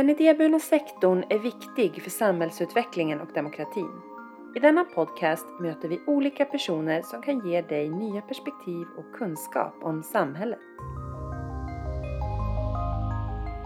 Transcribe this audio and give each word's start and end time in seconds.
Den 0.00 0.10
idéburna 0.10 0.58
sektorn 0.58 1.24
är 1.28 1.38
viktig 1.38 2.02
för 2.02 2.10
samhällsutvecklingen 2.10 3.20
och 3.20 3.28
demokratin. 3.34 3.90
I 4.56 4.58
denna 4.58 4.84
podcast 4.84 5.46
möter 5.60 5.88
vi 5.88 6.00
olika 6.06 6.44
personer 6.44 7.02
som 7.02 7.22
kan 7.22 7.48
ge 7.48 7.62
dig 7.62 7.88
nya 7.88 8.20
perspektiv 8.20 8.86
och 8.98 9.18
kunskap 9.18 9.74
om 9.82 10.02
samhället. 10.02 10.58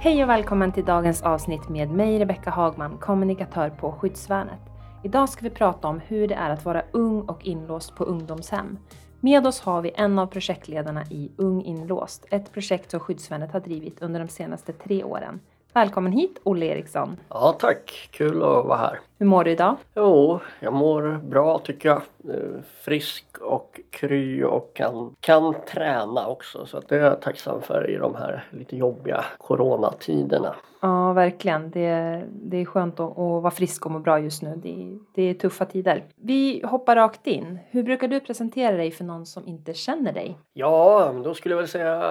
Hej 0.00 0.22
och 0.22 0.28
välkommen 0.28 0.72
till 0.72 0.84
dagens 0.84 1.22
avsnitt 1.22 1.68
med 1.68 1.90
mig 1.90 2.18
Rebecka 2.18 2.50
Hagman, 2.50 2.98
kommunikatör 2.98 3.70
på 3.70 3.92
Skyddsvärnet. 3.92 4.60
Idag 5.04 5.28
ska 5.28 5.42
vi 5.42 5.50
prata 5.50 5.88
om 5.88 6.00
hur 6.00 6.28
det 6.28 6.34
är 6.34 6.50
att 6.50 6.64
vara 6.64 6.82
ung 6.92 7.20
och 7.20 7.46
inlåst 7.46 7.96
på 7.96 8.04
ungdomshem. 8.04 8.78
Med 9.20 9.46
oss 9.46 9.60
har 9.60 9.82
vi 9.82 9.92
en 9.94 10.18
av 10.18 10.26
projektledarna 10.26 11.04
i 11.10 11.30
Ung 11.36 11.62
inlåst, 11.62 12.26
ett 12.30 12.52
projekt 12.52 12.90
som 12.90 13.00
Skyddsvärnet 13.00 13.52
har 13.52 13.60
drivit 13.60 14.02
under 14.02 14.20
de 14.20 14.28
senaste 14.28 14.72
tre 14.72 15.04
åren. 15.04 15.40
Välkommen 15.74 16.12
hit 16.12 16.40
Olle 16.42 16.66
Eriksson. 16.66 17.16
Ja 17.28 17.56
tack, 17.58 18.08
kul 18.10 18.36
att 18.36 18.66
vara 18.66 18.76
här. 18.76 19.00
Hur 19.18 19.26
mår 19.26 19.44
du 19.44 19.50
idag? 19.50 19.76
Jo, 19.94 20.40
jag 20.60 20.72
mår 20.72 21.20
bra 21.28 21.58
tycker 21.58 21.88
jag. 21.88 22.02
Eh, 22.34 22.60
Frisk 22.80 23.24
och 23.40 23.80
kry 23.90 24.44
och 24.44 24.74
kan, 24.74 25.16
kan 25.20 25.54
träna 25.68 26.26
också 26.26 26.66
så 26.66 26.80
det 26.88 26.96
är 26.96 27.00
jag 27.00 27.20
tacksam 27.20 27.62
för 27.62 27.90
i 27.90 27.96
de 27.96 28.14
här 28.14 28.44
lite 28.50 28.76
jobbiga 28.76 29.24
coronatiderna. 29.38 30.54
Ja, 30.80 31.12
verkligen. 31.12 31.70
Det, 31.70 32.22
det 32.30 32.56
är 32.56 32.64
skönt 32.64 33.00
att, 33.00 33.10
att 33.10 33.16
vara 33.16 33.50
frisk 33.50 33.86
och 33.86 33.92
må 33.92 33.98
bra 33.98 34.18
just 34.20 34.42
nu. 34.42 34.60
Det, 34.62 34.98
det 35.14 35.22
är 35.22 35.34
tuffa 35.34 35.64
tider. 35.64 36.04
Vi 36.16 36.62
hoppar 36.64 36.96
rakt 36.96 37.26
in. 37.26 37.58
Hur 37.70 37.82
brukar 37.82 38.08
du 38.08 38.20
presentera 38.20 38.76
dig 38.76 38.90
för 38.90 39.04
någon 39.04 39.26
som 39.26 39.46
inte 39.46 39.74
känner 39.74 40.12
dig? 40.12 40.38
Ja, 40.52 41.14
då 41.24 41.34
skulle 41.34 41.52
jag 41.52 41.60
väl 41.60 41.68
säga 41.68 42.02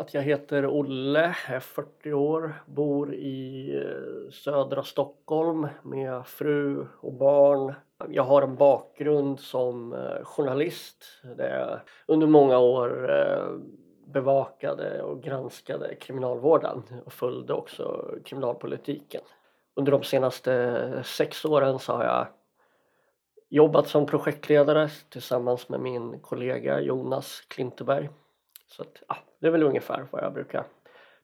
att 0.00 0.14
jag 0.14 0.22
heter 0.22 0.66
Olle, 0.66 1.34
är 1.48 1.60
40 1.60 2.12
år, 2.12 2.54
bor 2.66 3.07
i 3.14 3.74
eh, 3.76 4.30
södra 4.30 4.82
Stockholm 4.82 5.68
med 5.82 6.26
fru 6.26 6.86
och 7.00 7.12
barn. 7.12 7.74
Jag 8.08 8.22
har 8.22 8.42
en 8.42 8.56
bakgrund 8.56 9.40
som 9.40 9.92
eh, 9.92 10.24
journalist 10.24 11.04
där 11.36 11.58
jag 11.58 11.80
under 12.06 12.26
många 12.26 12.58
år 12.58 13.10
eh, 13.10 13.58
bevakade 14.06 15.02
och 15.02 15.22
granskade 15.22 15.94
kriminalvården 15.94 16.82
och 17.04 17.12
följde 17.12 17.52
också 17.52 18.14
kriminalpolitiken. 18.24 19.22
Under 19.74 19.92
de 19.92 20.02
senaste 20.02 21.02
sex 21.04 21.44
åren 21.44 21.78
så 21.78 21.92
har 21.92 22.04
jag 22.04 22.26
jobbat 23.48 23.88
som 23.88 24.06
projektledare 24.06 24.88
tillsammans 24.88 25.68
med 25.68 25.80
min 25.80 26.20
kollega 26.20 26.80
Jonas 26.80 27.40
Klinteberg. 27.48 28.10
Så 28.66 28.82
att, 28.82 29.02
ja, 29.08 29.16
det 29.40 29.46
är 29.46 29.50
väl 29.50 29.62
ungefär 29.62 30.06
vad 30.10 30.22
jag 30.22 30.32
brukar 30.32 30.64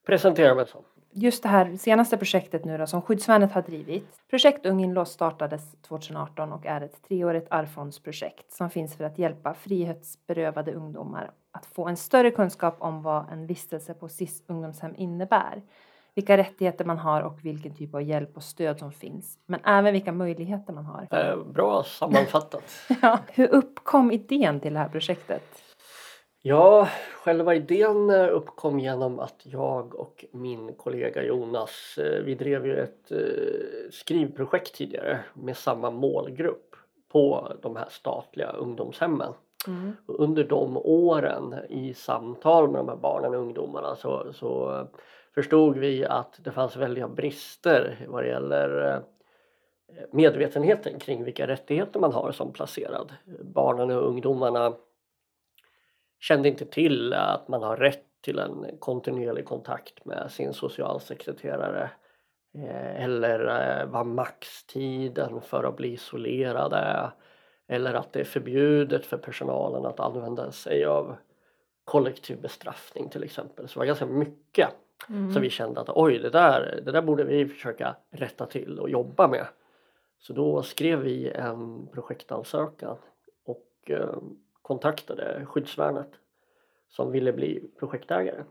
presentera 0.07 0.55
mig 0.55 0.67
som 0.67 0.85
just 1.15 1.43
det 1.43 1.48
här 1.48 1.77
senaste 1.77 2.17
projektet 2.17 2.65
nu 2.65 2.79
då, 2.79 2.87
som 2.87 3.03
Skyddsvärnet 3.03 3.53
har 3.53 3.62
drivit. 3.62 4.09
Projekt 4.31 4.67
Ung 4.67 4.84
inlåst 4.84 5.12
startades 5.12 5.62
2018 5.83 6.53
och 6.53 6.67
är 6.67 6.81
ett 6.81 7.03
treårigt 7.09 7.47
arvsfondsprojekt 7.51 8.53
som 8.53 8.70
finns 8.70 8.97
för 8.97 9.05
att 9.05 9.19
hjälpa 9.19 9.55
frihetsberövade 9.55 10.73
ungdomar 10.73 11.31
att 11.53 11.67
få 11.67 11.89
en 11.89 11.97
större 11.97 12.31
kunskap 12.31 12.77
om 12.79 13.03
vad 13.03 13.33
en 13.33 13.47
vistelse 13.47 13.95
på 13.95 14.09
SIS 14.09 14.42
ungdomshem 14.47 14.95
innebär. 14.97 15.62
Vilka 16.15 16.37
rättigheter 16.37 16.85
man 16.85 16.98
har 16.98 17.23
och 17.23 17.45
vilken 17.45 17.75
typ 17.75 17.95
av 17.95 18.03
hjälp 18.03 18.37
och 18.37 18.42
stöd 18.42 18.79
som 18.79 18.92
finns. 18.92 19.39
Men 19.47 19.61
även 19.65 19.92
vilka 19.92 20.12
möjligheter 20.12 20.73
man 20.73 20.85
har. 20.85 21.09
Eh, 21.11 21.45
bra 21.45 21.83
sammanfattat. 21.87 22.65
ja. 23.03 23.19
Hur 23.29 23.48
uppkom 23.48 24.11
idén 24.12 24.61
till 24.61 24.73
det 24.73 24.79
här 24.79 24.89
projektet? 24.89 25.64
Ja, 26.47 26.89
själva 27.15 27.55
idén 27.55 28.11
eh, 28.11 28.29
uppkom 28.31 28.81
genom 28.81 29.19
att 29.19 29.41
jag 29.43 29.95
och 29.95 30.25
min 30.31 30.75
kollega 30.75 31.23
Jonas, 31.23 31.99
eh, 31.99 32.23
vi 32.23 32.35
drev 32.35 32.67
ju 32.67 32.77
ett 32.77 33.13
eh, 33.13 33.91
skrivprojekt 33.91 34.75
tidigare 34.75 35.21
med 35.35 35.57
samma 35.57 35.91
målgrupp 35.91 36.77
på 37.13 37.53
de 37.63 37.77
här 37.77 37.89
statliga 37.91 38.53
ungdomshemmen. 38.53 39.33
Mm. 39.67 39.93
Under 40.07 40.45
de 40.45 40.77
åren 40.77 41.55
i 41.69 41.95
samtal 41.95 42.71
med 42.71 42.81
de 42.81 42.89
här 42.89 42.97
barnen 42.97 43.35
och 43.35 43.41
ungdomarna 43.41 43.97
så, 43.97 44.33
så 44.33 44.85
förstod 45.35 45.79
vi 45.79 46.05
att 46.05 46.41
det 46.45 46.51
fanns 46.51 46.77
väldiga 46.77 47.09
brister 47.09 48.07
vad 48.09 48.25
det 48.25 48.29
gäller 48.29 49.03
medvetenheten 50.11 50.99
kring 50.99 51.25
vilka 51.25 51.47
rättigheter 51.47 52.01
man 52.01 52.13
har 52.13 52.33
som 52.33 52.53
placerad. 52.53 53.13
Barnen 53.43 53.91
och 53.91 54.09
ungdomarna 54.09 54.73
kände 56.24 56.48
inte 56.48 56.64
till 56.64 57.12
att 57.12 57.48
man 57.48 57.62
har 57.62 57.77
rätt 57.77 58.05
till 58.20 58.39
en 58.39 58.67
kontinuerlig 58.79 59.45
kontakt 59.45 60.05
med 60.05 60.30
sin 60.30 60.55
socialsekreterare 60.55 61.90
eh, 62.55 63.05
eller 63.05 63.40
eh, 63.80 63.86
vad 63.86 64.07
maxtiden 64.07 65.40
för 65.40 65.64
att 65.64 65.77
bli 65.77 65.92
isolerad 65.92 66.73
är 66.73 67.11
eller 67.68 67.95
att 67.95 68.13
det 68.13 68.20
är 68.20 68.24
förbjudet 68.24 69.07
för 69.07 69.17
personalen 69.17 69.86
att 69.86 70.01
använda 70.01 70.52
sig 70.52 70.84
av 70.84 71.17
kollektiv 71.84 72.40
bestraffning 72.40 73.08
till 73.08 73.24
exempel. 73.24 73.68
Så 73.68 73.74
det 73.74 73.79
var 73.79 73.86
ganska 73.86 74.07
mycket 74.07 74.68
mm. 75.08 75.33
som 75.33 75.42
vi 75.42 75.51
kände 75.51 75.80
att 75.80 75.89
oj 75.89 76.18
det 76.18 76.30
där, 76.30 76.80
det 76.84 76.92
där 76.92 77.02
borde 77.02 77.24
vi 77.24 77.46
försöka 77.46 77.96
rätta 78.11 78.46
till 78.46 78.80
och 78.80 78.90
jobba 78.90 79.29
med. 79.29 79.46
Så 80.18 80.33
då 80.33 80.63
skrev 80.63 81.01
vi 81.01 81.30
en 81.30 81.89
projektansökan 81.92 82.96
och 83.45 83.90
eh, 83.90 84.17
kontaktade 84.64 85.47
skyddsvärnet 85.47 86.11
som 86.89 87.13
ville 87.13 87.33
bli 87.33 87.70
projektägare. 87.79 88.45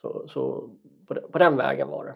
Så, 0.00 0.28
så 0.28 0.70
på, 1.06 1.14
på, 1.14 1.38
den 1.38 1.56
vägen 1.56 1.88
var 1.88 2.04
det. 2.04 2.14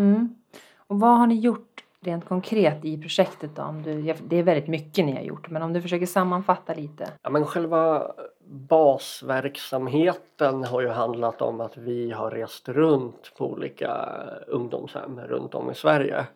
Mm. 0.00 0.34
Och 0.76 1.00
vad 1.00 1.18
har 1.18 1.26
ni 1.26 1.34
gjort 1.34 1.84
rent 2.00 2.28
konkret 2.28 2.84
i 2.84 3.00
projektet 3.00 3.56
då? 3.56 3.62
Om 3.62 3.82
du, 3.82 4.14
det 4.28 4.36
är 4.36 4.42
väldigt 4.42 4.68
mycket 4.68 5.04
ni 5.04 5.12
har 5.12 5.22
gjort 5.22 5.50
men 5.50 5.62
om 5.62 5.72
du 5.72 5.82
försöker 5.82 6.06
sammanfatta 6.06 6.74
lite. 6.74 7.12
Ja 7.22 7.30
men 7.30 7.46
själva 7.46 8.12
basverksamheten 8.44 10.64
har 10.64 10.80
ju 10.80 10.88
handlat 10.88 11.42
om 11.42 11.60
att 11.60 11.76
vi 11.76 12.10
har 12.10 12.30
rest 12.30 12.68
runt 12.68 13.32
på 13.38 13.50
olika 13.50 14.18
ungdomshem 14.46 15.20
runt 15.20 15.54
om 15.54 15.70
i 15.70 15.74
Sverige. 15.74 16.26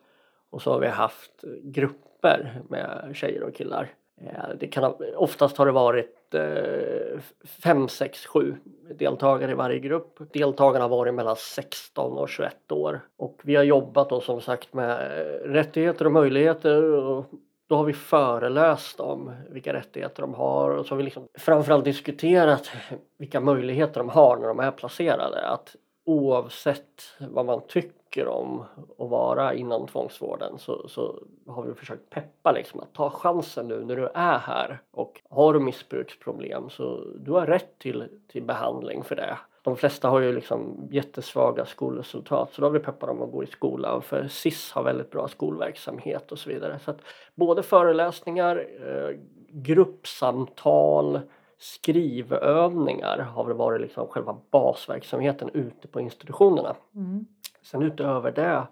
Och 0.50 0.62
så 0.62 0.72
har 0.72 0.80
vi 0.80 0.88
haft 0.88 1.44
grupper 1.62 2.62
med 2.69 3.10
tjejer 3.14 3.42
och 3.42 3.54
killar 3.54 3.90
Eh, 4.20 4.48
det 4.60 4.66
kan, 4.66 4.94
oftast 5.16 5.56
har 5.56 5.66
det 5.66 5.72
varit 5.72 6.34
eh, 6.34 7.20
fem, 7.44 7.88
sex, 7.88 8.26
sju 8.26 8.56
deltagare 8.98 9.50
i 9.50 9.54
varje 9.54 9.78
grupp. 9.78 10.18
Deltagarna 10.32 10.84
har 10.84 10.88
varit 10.88 11.14
mellan 11.14 11.36
16 11.36 12.18
och 12.18 12.28
21 12.28 12.72
år 12.72 13.00
och 13.16 13.40
vi 13.44 13.54
har 13.54 13.64
jobbat 13.64 14.10
då 14.10 14.20
som 14.20 14.40
sagt 14.40 14.74
med 14.74 14.90
eh, 14.90 15.48
rättigheter 15.48 16.04
och 16.04 16.12
möjligheter 16.12 16.82
och 16.82 17.26
då 17.68 17.76
har 17.76 17.84
vi 17.84 17.92
föreläst 17.92 19.00
om 19.00 19.32
vilka 19.50 19.72
rättigheter 19.72 20.22
de 20.22 20.34
har 20.34 20.70
och 20.70 20.86
så 20.86 20.92
har 20.92 20.96
vi 20.96 21.02
liksom 21.02 21.28
framförallt 21.38 21.84
diskuterat 21.84 22.70
vilka 23.18 23.40
möjligheter 23.40 24.00
de 24.00 24.08
har 24.08 24.36
när 24.36 24.48
de 24.48 24.60
är 24.60 24.70
placerade. 24.70 25.46
Att 25.48 25.76
oavsett 26.04 27.02
vad 27.18 27.46
man 27.46 27.60
tycker 27.68 28.01
om 28.18 28.64
att 28.98 29.10
vara 29.10 29.54
inom 29.54 29.86
tvångsvården 29.86 30.58
så, 30.58 30.88
så 30.88 31.22
har 31.46 31.62
vi 31.62 31.74
försökt 31.74 32.10
peppa 32.10 32.52
liksom 32.52 32.80
att 32.80 32.94
ta 32.94 33.10
chansen 33.10 33.68
nu 33.68 33.84
när 33.84 33.96
du 33.96 34.08
är 34.14 34.38
här 34.38 34.78
och 34.90 35.20
har 35.30 35.52
du 35.52 35.60
missbruksproblem 35.60 36.70
så 36.70 37.04
du 37.16 37.32
har 37.32 37.46
rätt 37.46 37.78
till, 37.78 38.08
till 38.28 38.42
behandling 38.42 39.04
för 39.04 39.16
det. 39.16 39.38
De 39.62 39.76
flesta 39.76 40.08
har 40.08 40.20
ju 40.20 40.32
liksom 40.32 40.88
jättesvaga 40.90 41.64
skolresultat 41.64 42.52
så 42.52 42.60
då 42.60 42.66
har 42.66 42.72
vi 42.72 42.78
peppat 42.78 43.08
dem 43.08 43.22
att 43.22 43.32
gå 43.32 43.44
i 43.44 43.46
skolan 43.46 44.02
för 44.02 44.28
SIS 44.28 44.72
har 44.72 44.82
väldigt 44.82 45.10
bra 45.10 45.28
skolverksamhet 45.28 46.32
och 46.32 46.38
så 46.38 46.50
vidare. 46.50 46.78
Så 46.78 46.90
att 46.90 47.00
både 47.34 47.62
föreläsningar, 47.62 48.66
eh, 48.87 49.16
gruppsamtal, 49.48 51.20
skrivövningar 51.62 53.19
har 53.19 53.44
väl 53.44 53.56
varit 53.56 53.81
liksom 53.81 54.06
själva 54.06 54.37
basverksamheten 54.50 55.50
ute 55.54 55.88
på 55.88 56.00
institutionerna. 56.00 56.76
Mm. 56.94 57.26
Sen 57.62 57.82
utöver 57.82 58.31
det 58.31 58.67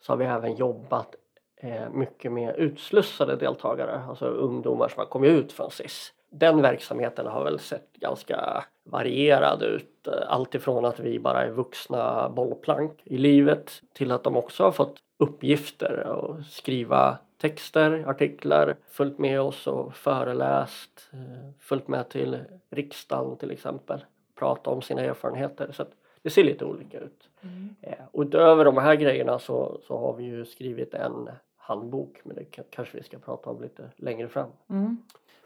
så 0.00 0.12
har 0.12 0.16
vi 0.16 0.24
även 0.24 0.56
jobbat 0.56 1.14
eh, 1.56 1.90
mycket 1.90 2.32
med 2.32 2.56
utslussade 2.56 3.36
deltagare, 3.36 4.00
alltså 4.08 4.24
ungdomar 4.26 4.88
som 4.88 4.98
har 4.98 5.06
kommit 5.06 5.30
ut 5.30 5.52
från 5.52 5.70
SIS. 5.70 6.12
Den 6.30 6.62
verksamheten 6.62 7.26
har 7.26 7.44
väl 7.44 7.58
sett 7.58 7.92
ganska 7.92 8.64
varierad 8.84 9.62
ut. 9.62 10.06
Eh, 10.06 10.12
alltifrån 10.26 10.84
att 10.84 11.00
vi 11.00 11.18
bara 11.18 11.44
är 11.44 11.50
vuxna 11.50 12.28
bollplank 12.28 13.00
i 13.04 13.18
livet 13.18 13.82
till 13.94 14.12
att 14.12 14.24
de 14.24 14.36
också 14.36 14.64
har 14.64 14.72
fått 14.72 14.96
uppgifter 15.18 16.06
och 16.06 16.44
skriva 16.44 17.18
texter, 17.40 18.04
artiklar, 18.06 18.76
följt 18.88 19.18
med 19.18 19.40
oss 19.40 19.66
och 19.66 19.94
föreläst, 19.94 21.10
eh, 21.12 21.50
följt 21.60 21.88
med 21.88 22.08
till 22.08 22.38
riksdagen 22.70 23.36
till 23.36 23.50
exempel, 23.50 24.04
prata 24.38 24.70
om 24.70 24.82
sina 24.82 25.00
erfarenheter. 25.00 25.72
Så 25.72 25.84
det 26.28 26.32
ser 26.32 26.44
lite 26.44 26.64
olika 26.64 27.00
ut. 27.00 27.28
Mm. 27.42 27.74
Eh, 27.80 28.04
och 28.12 28.22
utöver 28.22 28.64
de 28.64 28.76
här 28.76 28.94
grejerna 28.94 29.38
så, 29.38 29.80
så 29.86 29.98
har 29.98 30.14
vi 30.14 30.24
ju 30.24 30.44
skrivit 30.44 30.94
en 30.94 31.30
handbok 31.56 32.20
men 32.24 32.36
det 32.36 32.44
kanske 32.70 32.96
vi 32.96 33.02
ska 33.02 33.18
prata 33.18 33.50
om 33.50 33.62
lite 33.62 33.90
längre 33.96 34.28
fram. 34.28 34.50
Mm. 34.70 34.96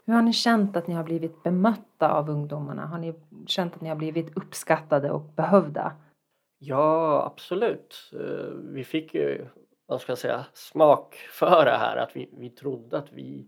Hur 0.05 0.13
har 0.13 0.21
ni 0.21 0.33
känt 0.33 0.77
att 0.77 0.87
ni 0.87 0.93
har 0.93 1.03
blivit 1.03 1.43
bemötta 1.43 2.11
av 2.11 2.29
ungdomarna? 2.29 2.85
Har 2.85 2.97
ni 2.97 3.13
känt 3.47 3.75
att 3.75 3.81
ni 3.81 3.89
har 3.89 3.95
blivit 3.95 4.37
uppskattade 4.37 5.11
och 5.11 5.21
behövda? 5.21 5.93
Ja 6.59 7.23
absolut. 7.25 8.11
Eh, 8.13 8.53
vi 8.73 8.83
fick 8.83 9.13
ju 9.13 9.45
vad 9.85 10.01
ska 10.01 10.11
jag 10.11 10.19
säga, 10.19 10.45
smak 10.53 11.15
för 11.15 11.65
det 11.65 11.77
här 11.77 11.97
att 11.97 12.15
vi, 12.15 12.29
vi 12.37 12.49
trodde 12.49 12.97
att 12.97 13.13
vi 13.13 13.47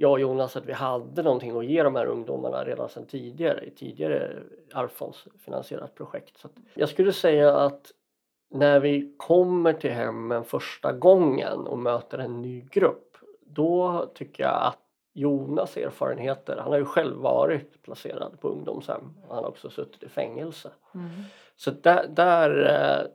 jag 0.00 0.12
och 0.12 0.20
Jonas 0.20 0.56
att 0.56 0.66
vi 0.66 0.72
hade 0.72 1.22
någonting 1.22 1.58
att 1.58 1.66
ge 1.66 1.82
de 1.82 1.94
här 1.94 2.06
ungdomarna 2.06 2.64
redan 2.64 2.88
sedan 2.88 3.06
tidigare 3.06 3.64
i 3.64 3.70
tidigare 3.70 4.42
Arvsfondsfinansierat 4.72 5.94
projekt. 5.94 6.38
Så 6.38 6.48
jag 6.74 6.88
skulle 6.88 7.12
säga 7.12 7.56
att 7.56 7.92
när 8.50 8.80
vi 8.80 9.14
kommer 9.16 9.72
till 9.72 9.90
hemmen 9.90 10.44
första 10.44 10.92
gången 10.92 11.58
och 11.66 11.78
möter 11.78 12.18
en 12.18 12.42
ny 12.42 12.60
grupp 12.60 13.16
då 13.40 14.06
tycker 14.14 14.42
jag 14.42 14.62
att 14.62 14.78
Jonas 15.12 15.76
erfarenheter, 15.76 16.56
han 16.56 16.70
har 16.70 16.78
ju 16.78 16.84
själv 16.84 17.16
varit 17.16 17.82
placerad 17.82 18.40
på 18.40 18.48
ungdomshem 18.48 19.14
och 19.28 19.34
han 19.34 19.44
har 19.44 19.50
också 19.50 19.70
suttit 19.70 20.02
i 20.02 20.08
fängelse. 20.08 20.70
Mm. 20.94 21.08
Så 21.56 21.70
där, 21.70 22.06
där 22.08 22.66
eh, 22.66 23.06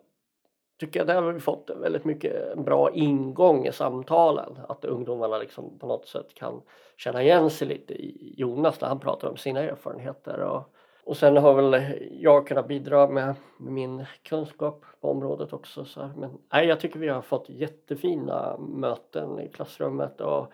tycker 0.79 0.99
jag 0.99 1.07
där 1.07 1.21
har 1.21 1.31
vi 1.31 1.39
fått 1.39 1.69
väldigt 1.75 2.05
mycket 2.05 2.57
bra 2.57 2.91
ingång 2.91 3.67
i 3.67 3.71
samtalen. 3.71 4.57
Att 4.69 4.85
ungdomarna 4.85 5.37
liksom 5.37 5.79
på 5.79 5.87
något 5.87 6.07
sätt 6.07 6.33
kan 6.33 6.61
känna 6.97 7.23
igen 7.23 7.49
sig 7.49 7.67
lite 7.67 7.93
i 7.93 8.33
Jonas 8.37 8.81
när 8.81 8.87
han 8.87 8.99
pratar 8.99 9.29
om 9.29 9.37
sina 9.37 9.59
erfarenheter. 9.59 10.39
Och, 10.39 10.73
och 11.05 11.17
sen 11.17 11.37
har 11.37 11.53
väl 11.53 11.83
jag 12.11 12.47
kunnat 12.47 12.67
bidra 12.67 13.07
med, 13.07 13.35
min 13.59 14.05
kunskap 14.23 14.85
på 15.01 15.11
området 15.11 15.53
också. 15.53 15.85
Så 15.85 16.09
Men 16.17 16.37
nej, 16.53 16.67
jag 16.67 16.79
tycker 16.79 16.99
vi 16.99 17.09
har 17.09 17.21
fått 17.21 17.49
jättefina 17.49 18.57
möten 18.57 19.39
i 19.39 19.49
klassrummet 19.49 20.21
och 20.21 20.51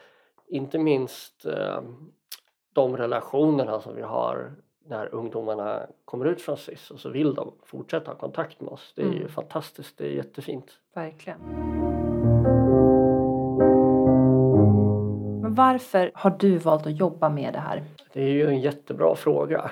inte 0.48 0.80
minst 0.80 1.46
eh, 1.46 1.82
de 2.74 2.98
relationerna 2.98 3.80
som 3.80 3.96
vi 3.96 4.02
har 4.02 4.56
när 4.86 5.16
ungdomarna 5.16 5.88
kommer 6.06 6.26
ut 6.26 6.42
från 6.42 6.58
SIS 6.58 6.92
och 6.92 7.00
så 7.00 7.10
vill 7.10 7.34
de 7.34 7.54
fortsätta 7.64 8.12
ha 8.12 8.18
kontakt 8.18 8.62
med 8.62 8.70
oss. 8.70 8.94
Det 8.96 9.02
är 9.02 9.06
mm. 9.06 9.20
ju 9.20 9.28
fantastiskt, 9.28 9.98
det 9.98 10.06
är 10.06 10.12
jättefint. 10.12 10.72
Verkligen. 10.94 11.40
Men 15.42 15.56
varför 15.56 16.12
har 16.14 16.36
du 16.40 16.58
valt 16.58 16.88
att 16.88 17.00
jobba 17.00 17.30
med 17.30 17.54
det 17.54 17.60
här? 17.60 17.84
Det 18.14 18.22
är 18.22 18.30
ju 18.30 18.48
en 18.48 18.60
jättebra 18.60 19.16
fråga. 19.16 19.72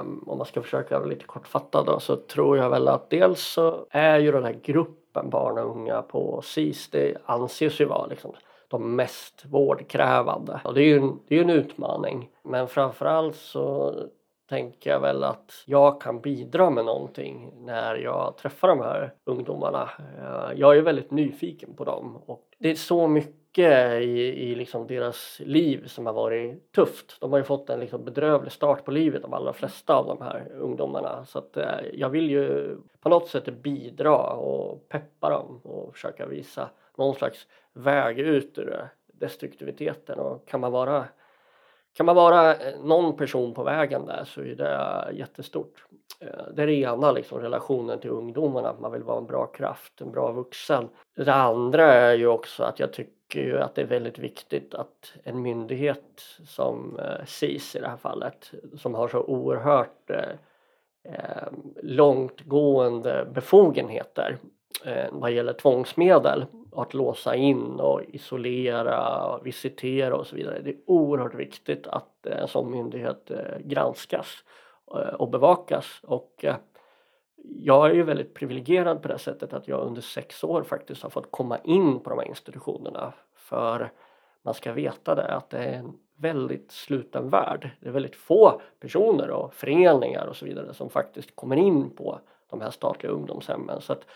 Um, 0.00 0.24
om 0.26 0.38
man 0.38 0.46
ska 0.46 0.62
försöka 0.62 0.98
vara 0.98 1.08
lite 1.08 1.24
kortfattad 1.24 1.86
då, 1.86 2.00
så 2.00 2.16
tror 2.16 2.56
jag 2.56 2.70
väl 2.70 2.88
att 2.88 3.10
dels 3.10 3.40
så 3.40 3.86
är 3.90 4.18
ju 4.18 4.32
den 4.32 4.44
här 4.44 4.56
gruppen 4.62 5.30
barn 5.30 5.58
och 5.58 5.70
unga 5.70 6.02
på 6.02 6.42
SIS, 6.44 6.90
det 6.90 7.16
anses 7.24 7.80
ju 7.80 7.84
vara 7.84 8.06
liksom 8.06 8.32
de 8.68 8.96
mest 8.96 9.44
vårdkrävande. 9.44 10.60
Och 10.64 10.74
det 10.74 10.82
är 10.82 10.86
ju 10.86 10.96
en, 10.96 11.18
det 11.28 11.38
är 11.38 11.42
en 11.42 11.50
utmaning. 11.50 12.30
Men 12.42 12.68
framförallt 12.68 13.36
så 13.36 13.94
tänker 14.48 14.90
jag 14.90 15.00
väl 15.00 15.24
att 15.24 15.62
jag 15.66 16.00
kan 16.00 16.20
bidra 16.20 16.70
med 16.70 16.84
någonting 16.84 17.52
när 17.56 17.94
jag 17.94 18.36
träffar 18.36 18.68
de 18.68 18.80
här 18.80 19.14
ungdomarna. 19.24 19.90
Eh, 20.18 20.58
jag 20.58 20.76
är 20.76 20.82
väldigt 20.82 21.10
nyfiken 21.10 21.74
på 21.74 21.84
dem 21.84 22.16
och 22.26 22.44
det 22.58 22.70
är 22.70 22.74
så 22.74 23.08
mycket 23.08 24.02
i, 24.02 24.50
i 24.50 24.54
liksom 24.54 24.86
deras 24.86 25.40
liv 25.44 25.86
som 25.86 26.06
har 26.06 26.12
varit 26.12 26.72
tufft. 26.72 27.20
De 27.20 27.32
har 27.32 27.38
ju 27.38 27.44
fått 27.44 27.70
en 27.70 27.80
liksom 27.80 28.04
bedrövlig 28.04 28.52
start 28.52 28.84
på 28.84 28.90
livet 28.90 29.22
de 29.22 29.32
allra 29.32 29.52
flesta 29.52 29.94
av 29.94 30.06
de 30.06 30.22
här 30.22 30.52
ungdomarna 30.52 31.24
så 31.26 31.38
att 31.38 31.56
eh, 31.56 31.80
jag 31.92 32.08
vill 32.08 32.30
ju 32.30 32.76
på 33.00 33.08
något 33.08 33.28
sätt 33.28 33.62
bidra 33.62 34.18
och 34.18 34.88
peppa 34.88 35.30
dem 35.30 35.60
och 35.64 35.92
försöka 35.92 36.26
visa 36.26 36.70
någon 36.96 37.14
slags 37.14 37.46
väg 37.72 38.18
ut 38.18 38.58
ur 38.58 38.88
destruktiviteten 39.06 40.18
och 40.18 40.48
kan 40.48 40.60
man 40.60 40.72
vara 40.72 41.04
kan 41.98 42.06
man 42.06 42.16
vara 42.16 42.54
eh, 42.54 42.80
någon 42.82 43.16
person 43.16 43.54
på 43.54 43.62
vägen 43.62 44.06
där 44.06 44.24
så 44.24 44.40
är 44.40 44.54
det 44.54 45.12
jättestort. 45.12 45.84
Eh, 46.20 46.52
det 46.54 46.62
är 46.62 46.66
det 46.66 46.74
ena, 46.74 47.12
liksom, 47.12 47.40
relationen 47.40 48.00
till 48.00 48.10
ungdomarna, 48.10 48.68
att 48.68 48.80
man 48.80 48.92
vill 48.92 49.02
vara 49.02 49.18
en 49.18 49.26
bra 49.26 49.46
kraft, 49.46 50.00
en 50.00 50.10
bra 50.10 50.32
vuxen. 50.32 50.88
Det 51.16 51.34
andra 51.34 51.92
är 51.92 52.14
ju 52.14 52.26
också 52.26 52.62
att 52.62 52.80
jag 52.80 52.92
tycker 52.92 53.40
ju 53.40 53.58
att 53.60 53.74
det 53.74 53.82
är 53.82 53.86
väldigt 53.86 54.18
viktigt 54.18 54.74
att 54.74 55.12
en 55.24 55.42
myndighet 55.42 56.22
som 56.46 56.98
eh, 56.98 57.24
SIS 57.26 57.76
i 57.76 57.80
det 57.80 57.88
här 57.88 57.96
fallet, 57.96 58.50
som 58.76 58.94
har 58.94 59.08
så 59.08 59.20
oerhört 59.20 60.10
eh, 61.04 61.48
långtgående 61.82 63.26
befogenheter 63.34 64.38
Eh, 64.84 65.06
vad 65.12 65.30
gäller 65.30 65.52
tvångsmedel 65.52 66.46
att 66.72 66.94
låsa 66.94 67.34
in 67.34 67.80
och 67.80 68.02
isolera, 68.08 69.38
visitera 69.38 70.16
och 70.16 70.26
så 70.26 70.36
vidare. 70.36 70.60
Det 70.60 70.70
är 70.70 70.76
oerhört 70.86 71.34
viktigt 71.34 71.86
att 71.86 72.26
en 72.26 72.32
eh, 72.32 72.46
sån 72.46 72.70
myndighet 72.70 73.30
eh, 73.30 73.58
granskas 73.60 74.44
eh, 74.94 75.14
och 75.14 75.30
bevakas 75.30 76.00
och 76.02 76.44
eh, 76.44 76.56
jag 77.44 77.90
är 77.90 77.94
ju 77.94 78.02
väldigt 78.02 78.34
privilegierad 78.34 79.02
på 79.02 79.08
det 79.08 79.18
sättet 79.18 79.52
att 79.52 79.68
jag 79.68 79.86
under 79.86 80.00
sex 80.00 80.44
år 80.44 80.62
faktiskt 80.62 81.02
har 81.02 81.10
fått 81.10 81.30
komma 81.30 81.58
in 81.64 82.00
på 82.00 82.10
de 82.10 82.18
här 82.18 82.28
institutionerna 82.28 83.12
för 83.34 83.90
man 84.42 84.54
ska 84.54 84.72
veta 84.72 85.14
det 85.14 85.34
att 85.34 85.50
det 85.50 85.58
är 85.58 85.72
en 85.72 85.98
väldigt 86.16 86.72
sluten 86.72 87.30
värld. 87.30 87.70
Det 87.80 87.88
är 87.88 87.92
väldigt 87.92 88.16
få 88.16 88.60
personer 88.80 89.30
och 89.30 89.54
föreningar 89.54 90.26
och 90.26 90.36
så 90.36 90.44
vidare 90.44 90.74
som 90.74 90.90
faktiskt 90.90 91.36
kommer 91.36 91.56
in 91.56 91.90
på 91.90 92.20
de 92.50 92.60
här 92.60 92.70
statliga 92.70 93.12
ungdomshemmen 93.12 93.80
så 93.80 93.92
att 93.92 94.06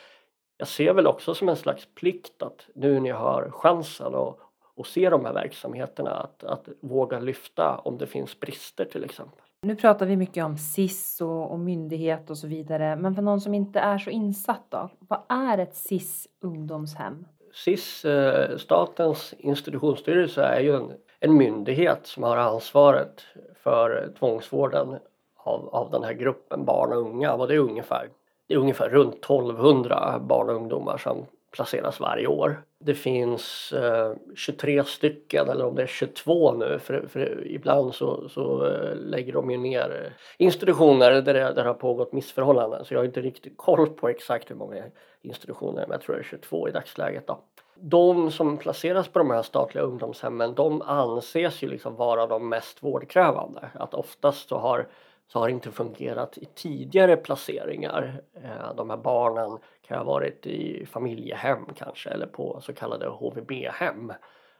jag 0.63 0.69
ser 0.69 0.93
väl 0.93 1.07
också 1.07 1.35
som 1.35 1.49
en 1.49 1.57
slags 1.57 1.89
plikt 1.95 2.43
att 2.43 2.67
nu 2.75 3.01
när 3.01 3.09
jag 3.09 3.17
har 3.17 3.51
chansen 3.51 4.15
och, 4.15 4.41
och 4.77 4.87
se 4.87 5.11
de 5.11 5.25
här 5.25 5.33
verksamheterna 5.33 6.11
att, 6.11 6.45
att 6.45 6.69
våga 6.81 7.21
lyfta 7.21 7.79
om 7.79 7.99
det 7.99 8.07
finns 8.07 8.41
brister 8.41 8.85
till 8.85 9.05
exempel. 9.05 9.41
Nu 9.63 9.77
pratar 9.77 10.07
vi 10.07 10.17
mycket 10.17 10.45
om 10.45 10.59
SIS 10.59 11.21
och, 11.21 11.51
och, 11.51 11.59
myndighet 11.59 12.31
och 12.31 12.39
så 12.39 12.47
vidare, 12.47 12.97
men 12.97 13.15
för 13.15 13.23
någon 13.23 13.41
som 13.41 13.55
inte 13.55 13.81
är 13.81 13.99
så 13.99 14.11
insatt 14.11 14.63
då, 14.69 14.91
vad 15.09 15.21
är 15.29 15.59
ett 15.59 15.75
SIS 15.75 16.29
ungdomshem? 16.41 17.25
SIS, 17.55 18.05
eh, 18.05 18.57
Statens 18.57 19.35
institutionsstyrelse, 19.39 20.43
är 20.43 20.61
ju 20.61 20.77
en, 20.77 20.93
en 21.21 21.37
myndighet 21.37 22.07
som 22.07 22.23
har 22.23 22.37
ansvaret 22.37 23.25
för 23.63 24.13
tvångsvården 24.19 24.99
av, 25.37 25.69
av 25.69 25.91
den 25.91 26.03
här 26.03 26.13
gruppen 26.13 26.65
barn 26.65 26.93
och 26.93 26.99
unga, 26.99 27.37
vad 27.37 27.49
det 27.49 27.55
är 27.55 27.59
ungefär 27.59 28.09
det 28.53 28.57
är 28.57 28.61
ungefär 28.61 28.89
runt 28.89 29.15
1200 29.15 30.19
barn 30.21 30.49
och 30.49 30.57
ungdomar 30.57 30.99
som 30.99 31.27
placeras 31.51 32.01
varje 32.01 32.27
år. 32.27 32.63
Det 32.79 32.95
finns 32.95 33.73
eh, 33.73 34.13
23 34.35 34.85
stycken 34.85 35.49
eller 35.49 35.67
om 35.67 35.75
det 35.75 35.83
är 35.83 35.87
22 35.87 36.53
nu 36.53 36.79
för, 36.79 37.07
för 37.09 37.47
ibland 37.47 37.95
så, 37.95 38.29
så 38.29 38.67
eh, 38.67 38.97
lägger 38.97 39.33
de 39.33 39.51
ju 39.51 39.57
ner 39.57 40.05
eh, 40.05 40.13
institutioner 40.39 41.11
där 41.11 41.35
det, 41.35 41.41
där 41.41 41.55
det 41.55 41.63
har 41.63 41.75
pågått 41.75 42.13
missförhållanden 42.13 42.85
så 42.85 42.95
jag 42.95 43.01
har 43.01 43.05
inte 43.05 43.21
riktigt 43.21 43.57
koll 43.57 43.87
på 43.87 44.09
exakt 44.09 44.51
hur 44.51 44.57
många 44.57 44.85
institutioner 45.23 45.81
men 45.81 45.91
jag 45.91 46.01
tror 46.01 46.15
det 46.15 46.21
är 46.21 46.25
22 46.25 46.69
i 46.69 46.73
dagsläget. 46.73 47.27
Då. 47.27 47.39
De 47.75 48.31
som 48.31 48.59
placeras 48.59 49.09
på 49.09 49.19
de 49.19 49.31
här 49.31 49.43
statliga 49.43 49.85
ungdomshemmen 49.85 50.55
de 50.55 50.83
anses 50.83 51.63
ju 51.63 51.69
liksom 51.69 51.97
vara 51.97 52.27
de 52.27 52.49
mest 52.49 52.83
vårdkrävande. 52.83 53.71
Att 53.75 53.95
oftast 53.95 54.49
så 54.49 54.59
har 54.59 54.89
så 55.33 55.39
har 55.39 55.47
det 55.47 55.53
inte 55.53 55.71
fungerat 55.71 56.39
i 56.39 56.45
tidigare 56.45 57.17
placeringar. 57.17 58.23
Eh, 58.35 58.75
de 58.77 58.91
här 58.91 58.97
barnen 58.97 59.59
kan 59.83 59.99
ha 59.99 60.05
varit 60.05 60.47
i 60.47 60.87
familjehem 60.87 61.67
kanske 61.77 62.11
eller 62.11 62.27
på 62.27 62.61
så 62.61 62.73
kallade 62.73 63.07
HVB-hem 63.09 64.13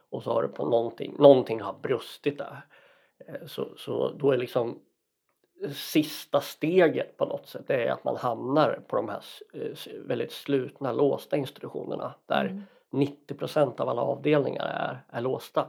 och 0.09 0.23
så 0.23 0.33
har 0.33 0.41
det 0.41 0.47
på 0.47 0.65
någonting, 0.65 1.15
någonting 1.19 1.61
har 1.61 1.73
brustit 1.73 2.37
där. 2.37 2.65
Eh, 3.27 3.47
så, 3.47 3.67
så 3.77 4.11
då 4.11 4.31
är 4.31 4.37
liksom 4.37 4.79
sista 5.73 6.41
steget 6.41 7.17
på 7.17 7.25
något 7.25 7.47
sätt 7.47 7.67
det 7.67 7.87
är 7.87 7.91
att 7.91 8.03
man 8.03 8.15
hamnar 8.15 8.79
på 8.87 8.95
de 8.95 9.09
här 9.09 9.23
eh, 9.53 9.93
väldigt 10.05 10.31
slutna 10.31 10.91
låsta 10.91 11.37
institutionerna 11.37 12.13
där 12.25 12.45
mm. 12.45 12.63
90% 12.91 13.81
av 13.81 13.89
alla 13.89 14.01
avdelningar 14.01 14.65
är, 14.65 15.17
är 15.17 15.21
låsta. 15.21 15.67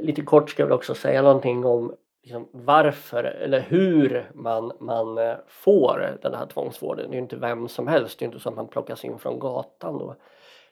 lite 0.00 0.22
kort 0.22 0.50
ska 0.50 0.62
jag 0.62 0.66
väl 0.66 0.76
också 0.76 0.94
säga 0.94 1.22
någonting 1.22 1.64
om 1.64 1.94
liksom 2.22 2.48
varför 2.52 3.24
eller 3.24 3.60
hur 3.60 4.30
man, 4.34 4.72
man 4.80 5.18
eh, 5.18 5.36
får 5.46 6.18
den 6.22 6.34
här 6.34 6.46
tvångsvården. 6.46 7.10
Det 7.10 7.14
är 7.14 7.16
ju 7.16 7.22
inte 7.22 7.36
vem 7.36 7.68
som 7.68 7.86
helst, 7.86 8.18
det 8.18 8.24
är 8.24 8.26
inte 8.26 8.40
så 8.40 8.48
att 8.48 8.56
man 8.56 8.68
plockas 8.68 9.04
in 9.04 9.18
från 9.18 9.38
gatan 9.38 9.98
då. 9.98 10.16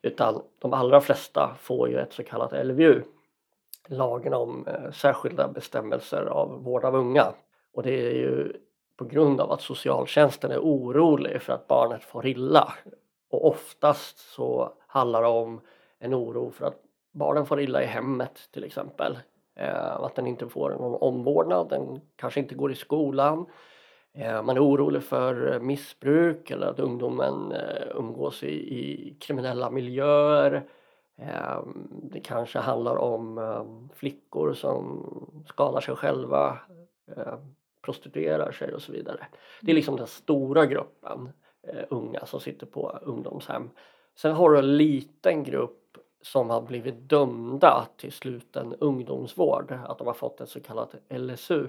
Utan 0.02 0.42
de 0.58 0.72
allra 0.72 1.00
flesta 1.00 1.54
får 1.60 1.88
ju 1.88 1.98
ett 1.98 2.12
så 2.12 2.24
kallat 2.24 2.66
LVU, 2.66 3.02
lagen 3.88 4.34
om 4.34 4.66
eh, 4.66 4.90
särskilda 4.90 5.48
bestämmelser 5.48 6.26
av 6.26 6.62
vård 6.62 6.84
av 6.84 6.94
unga. 6.94 7.32
Och 7.72 7.82
det 7.82 8.06
är 8.06 8.14
ju 8.14 8.52
på 8.96 9.04
grund 9.04 9.40
av 9.40 9.52
att 9.52 9.60
socialtjänsten 9.60 10.50
är 10.50 10.58
orolig 10.58 11.42
för 11.42 11.52
att 11.52 11.66
barnet 11.66 12.04
får 12.04 12.26
illa. 12.26 12.74
Och 13.30 13.46
oftast 13.46 14.18
så 14.18 14.72
handlar 14.86 15.22
det 15.22 15.28
om 15.28 15.60
en 15.98 16.14
oro 16.14 16.50
för 16.50 16.66
att 16.66 16.82
barnen 17.12 17.46
får 17.46 17.60
illa 17.60 17.82
i 17.82 17.86
hemmet 17.86 18.48
till 18.52 18.64
exempel 18.64 19.18
att 19.66 20.14
den 20.14 20.26
inte 20.26 20.48
får 20.48 20.70
någon 20.70 20.98
omvårdnad, 21.00 21.68
den 21.68 22.00
kanske 22.16 22.40
inte 22.40 22.54
går 22.54 22.72
i 22.72 22.74
skolan. 22.74 23.46
Eh, 24.12 24.42
man 24.42 24.56
är 24.56 24.64
orolig 24.64 25.02
för 25.02 25.60
missbruk 25.60 26.50
eller 26.50 26.66
att 26.66 26.78
ungdomen 26.78 27.52
eh, 27.52 27.86
umgås 27.94 28.42
i, 28.42 28.48
i 28.48 29.16
kriminella 29.20 29.70
miljöer. 29.70 30.64
Det 32.02 32.20
kanske 32.20 32.58
handlar 32.58 32.96
om 32.96 33.88
flickor 33.94 34.54
som 34.54 35.04
skadar 35.46 35.80
sig 35.80 35.96
själva, 35.96 36.58
prostituerar 37.84 38.52
sig 38.52 38.74
och 38.74 38.82
så 38.82 38.92
vidare. 38.92 39.26
Det 39.60 39.70
är 39.70 39.74
liksom 39.74 39.96
den 39.96 40.06
stora 40.06 40.66
gruppen 40.66 41.28
unga 41.88 42.26
som 42.26 42.40
sitter 42.40 42.66
på 42.66 42.98
ungdomshem. 43.02 43.70
Sen 44.16 44.32
har 44.32 44.50
du 44.50 44.58
en 44.58 44.76
liten 44.76 45.44
grupp 45.44 45.87
som 46.22 46.50
har 46.50 46.62
blivit 46.62 47.08
dömda 47.08 47.86
till 47.96 48.12
sluten 48.12 48.74
ungdomsvård, 48.74 49.72
att 49.86 49.98
de 49.98 50.06
har 50.06 50.14
fått 50.14 50.40
ett 50.40 50.48
så 50.48 50.60
kallat 50.60 50.94
LSU. 51.08 51.68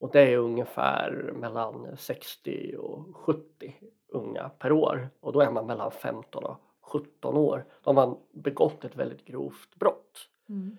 Och 0.00 0.10
det 0.12 0.20
är 0.20 0.36
ungefär 0.36 1.32
mellan 1.34 1.96
60 1.96 2.76
och 2.78 3.16
70 3.16 3.74
unga 4.08 4.48
per 4.48 4.72
år 4.72 5.08
och 5.20 5.32
då 5.32 5.40
är 5.40 5.50
man 5.50 5.66
mellan 5.66 5.90
15 5.90 6.44
och 6.44 6.56
17 6.80 7.36
år. 7.36 7.64
Då 7.82 7.88
har 7.88 7.94
man 7.94 8.18
begått 8.32 8.84
ett 8.84 8.96
väldigt 8.96 9.24
grovt 9.24 9.76
brott. 9.76 10.28
Mm. 10.48 10.76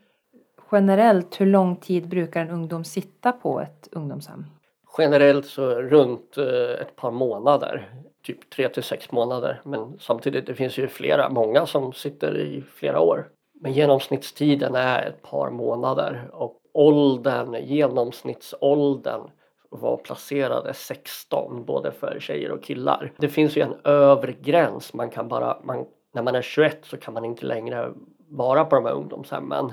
Generellt, 0.72 1.42
hur 1.42 1.46
lång 1.46 1.76
tid 1.76 2.10
brukar 2.10 2.42
en 2.42 2.50
ungdom 2.50 2.84
sitta 2.84 3.32
på 3.32 3.60
ett 3.60 3.90
ungdomshem? 3.92 4.46
Generellt 4.98 5.46
så 5.46 5.70
runt 5.70 6.38
eh, 6.38 6.82
ett 6.82 6.96
par 6.96 7.12
månader, 7.12 7.90
typ 8.24 8.50
tre 8.50 8.70
till 8.70 8.84
sex 8.84 9.12
månader. 9.12 9.62
Men 9.66 10.00
samtidigt 10.00 10.46
det 10.46 10.56
finns 10.56 10.78
ju 10.78 10.88
flera, 10.88 11.30
många 11.30 11.66
som 11.66 11.94
sitter 11.94 12.38
i 12.38 12.64
flera 12.76 13.00
år. 13.00 13.28
Men 13.62 13.74
genomsnittstiden 13.74 14.76
är 14.76 15.06
ett 15.06 15.22
par 15.22 15.50
månader 15.50 16.30
och 16.34 16.56
åldern, 16.74 17.66
genomsnittsåldern 17.66 19.22
var 19.70 19.98
placerade 19.98 20.74
16 20.74 21.66
både 21.66 21.92
för 21.92 22.18
tjejer 22.20 22.52
och 22.52 22.64
killar. 22.64 23.14
Det 23.18 23.30
finns 23.30 23.58
ju 23.58 23.62
en 23.62 23.76
övre 23.84 24.34
gräns, 24.42 24.94
man 24.94 25.10
kan 25.10 25.28
bara, 25.28 25.58
man, 25.64 25.86
när 26.14 26.24
man 26.24 26.36
är 26.36 26.42
21 26.42 26.80
så 26.86 26.98
kan 26.98 27.14
man 27.14 27.26
inte 27.26 27.46
längre 27.46 27.92
vara 28.30 28.66
på 28.66 28.76
de 28.76 28.86
här 28.86 28.94
ungdomshemmen. 28.94 29.72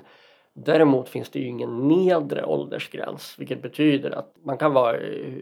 Däremot 0.58 1.08
finns 1.08 1.30
det 1.30 1.38
ju 1.38 1.46
ingen 1.46 1.88
nedre 1.88 2.44
åldersgräns 2.44 3.34
vilket 3.38 3.62
betyder 3.62 4.10
att 4.10 4.34
man 4.42 4.58
kan 4.58 4.72
vara 4.72 4.96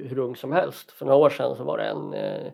hur 0.04 0.18
ung 0.18 0.36
som 0.36 0.52
helst. 0.52 0.90
För 0.90 1.06
några 1.06 1.18
år 1.18 1.30
sedan 1.30 1.56
så 1.56 1.64
var 1.64 1.78
det 1.78 1.84
en 1.84 2.14
eh, 2.14 2.52